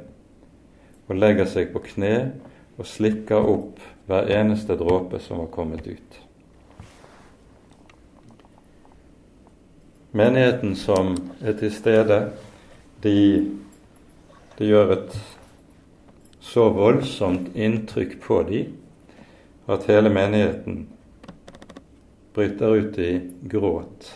[1.06, 2.14] og legger seg på kne
[2.74, 3.76] og slikker opp
[4.08, 6.16] hver eneste dråpe som var kommet ut.
[10.10, 12.18] Menigheten som er til stede,
[13.04, 13.14] de,
[14.58, 15.14] de gjør et
[16.42, 18.64] så voldsomt inntrykk på de
[19.70, 20.82] at hele menigheten
[22.34, 23.12] bryter ut i
[23.54, 24.10] gråt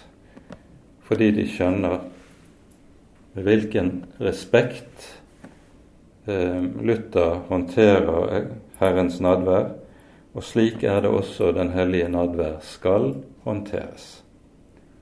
[1.07, 2.11] fordi de skjønner
[3.35, 5.09] med hvilken respekt
[6.27, 8.47] eh, Luther håndterer
[8.79, 9.73] Herrens nadvær,
[10.35, 13.13] og slik er det også Den hellige nadvær skal
[13.45, 14.23] håndteres.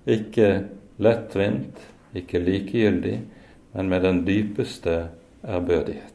[0.07, 0.65] Ikke
[0.99, 1.79] lettvint,
[2.15, 3.21] ikke likegyldig,
[3.73, 5.07] men med den dypeste
[5.45, 6.13] ærbødighet.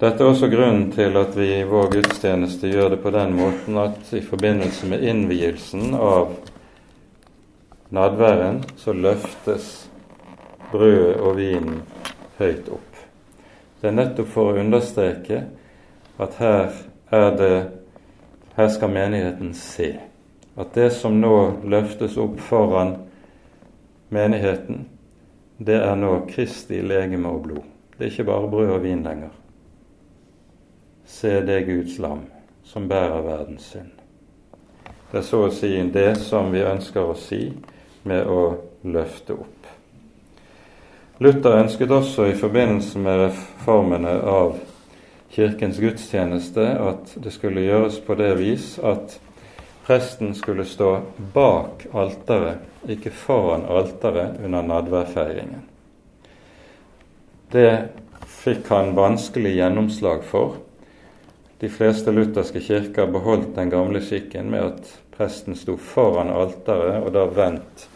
[0.00, 3.78] Dette er også grunnen til at vi i vår gudstjeneste gjør det på den måten
[3.78, 6.34] at i forbindelse med innvielsen av
[7.94, 9.68] nadværen så løftes
[10.72, 11.82] brødet og vinen
[12.38, 12.98] høyt opp.
[13.80, 15.44] Det er nettopp for å understreke
[16.22, 16.74] at her
[17.14, 17.54] er det
[18.56, 19.96] her skal menigheten se
[20.54, 21.36] at det som nå
[21.66, 22.94] løftes opp foran
[24.14, 24.84] menigheten,
[25.58, 27.64] det er nå Kristi legeme og blod.
[27.96, 29.32] Det er ikke bare brød og vin lenger.
[31.06, 32.24] Se det Guds lam
[32.64, 33.90] som bærer verdens synd.
[35.10, 37.42] Det er så å si det som vi ønsker å si
[38.06, 38.40] med å
[38.82, 39.53] løfte opp.
[41.18, 44.56] Luther ønsket også i forbindelse med reformene av
[45.34, 49.14] Kirkens gudstjeneste at det skulle gjøres på det vis at
[49.86, 50.90] presten skulle stå
[51.34, 55.62] bak alteret, ikke foran alteret under nadværfeiringen.
[57.54, 57.70] Det
[58.26, 60.56] fikk han vanskelig gjennomslag for.
[61.62, 67.12] De fleste lutherske kirker beholdt den gamle skikken med at presten sto foran alteret og
[67.14, 67.86] da vendt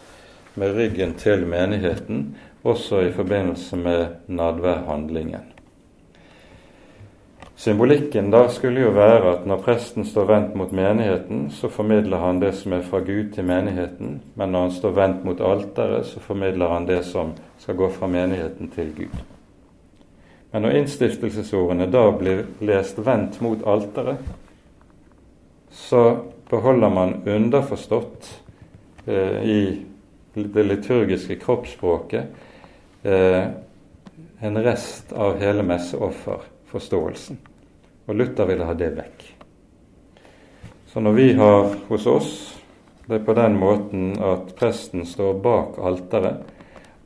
[0.59, 2.29] med ryggen til menigheten
[2.69, 5.47] også i forbindelse med nadværhandlingen.
[7.59, 12.39] Symbolikken da skulle jo være at når presten står vendt mot menigheten, så formidler han
[12.39, 16.23] det som er fra Gud til menigheten, men når han står vendt mot alteret, så
[16.23, 19.19] formidler han det som skal gå fra menigheten til Gud.
[20.51, 24.23] Men når innstiftelsesordene da blir lest vendt mot alteret,
[25.69, 26.03] så
[26.49, 28.31] beholder man underforstått
[29.05, 29.61] eh, i
[30.33, 32.47] det liturgiske kroppsspråket
[33.03, 33.43] eh,
[34.39, 37.37] en rest av hele messeofferforståelsen.
[38.05, 39.25] Og Luther ville ha det vekk.
[40.89, 42.31] Så når vi har hos oss
[43.09, 46.43] det er på den måten at presten står bak alteret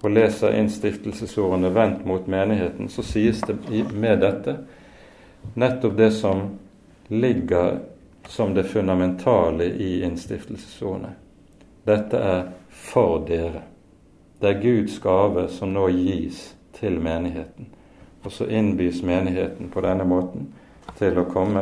[0.04, 3.56] og leser innstiftelsesordene vendt mot menigheten, så sies det
[3.96, 4.58] med dette
[5.56, 6.41] nettopp det som
[7.08, 7.80] ligger
[8.28, 11.14] som det fundamentale i innstiftelsesordene.
[11.88, 13.64] Dette er for dere.
[14.44, 17.70] Det er Guds gave som nå gis til menigheten.
[18.28, 20.50] Og så innbys menigheten på denne måten
[20.98, 21.62] til å komme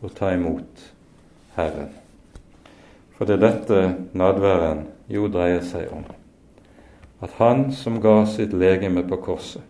[0.00, 0.80] og ta imot
[1.58, 1.90] Herren.
[3.18, 3.82] For det er dette
[4.16, 4.80] nadværen
[5.12, 6.06] jo dreier seg om.
[7.20, 9.62] At Han som ga sitt legeme på korset,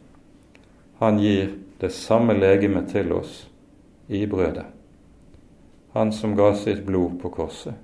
[1.02, 1.50] han gir
[1.82, 3.48] det samme legeme til oss
[4.06, 4.68] i brødet.
[5.98, 7.74] Han som ga sitt blod på korset,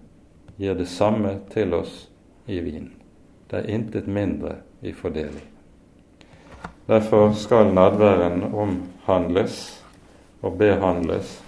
[0.57, 2.07] gir det samme til oss
[2.47, 2.95] i vinen.
[3.51, 5.45] Det er intet mindre i fordeling.
[6.89, 9.85] Derfor skal nadværen omhandles
[10.43, 11.45] og behandles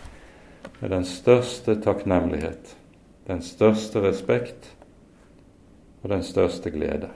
[0.81, 2.77] med den største takknemlighet,
[3.27, 4.77] den største respekt
[6.03, 7.09] og den største glede.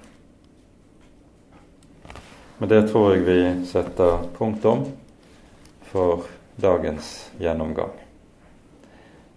[2.58, 4.86] Men det tror jeg vi setter punktum
[5.90, 6.24] for
[6.62, 7.92] dagens gjennomgang.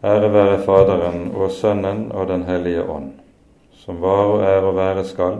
[0.04, 3.14] Ære være Faderen og Sønnen og Den hellige ånd,
[3.74, 5.40] som var og er og være skal,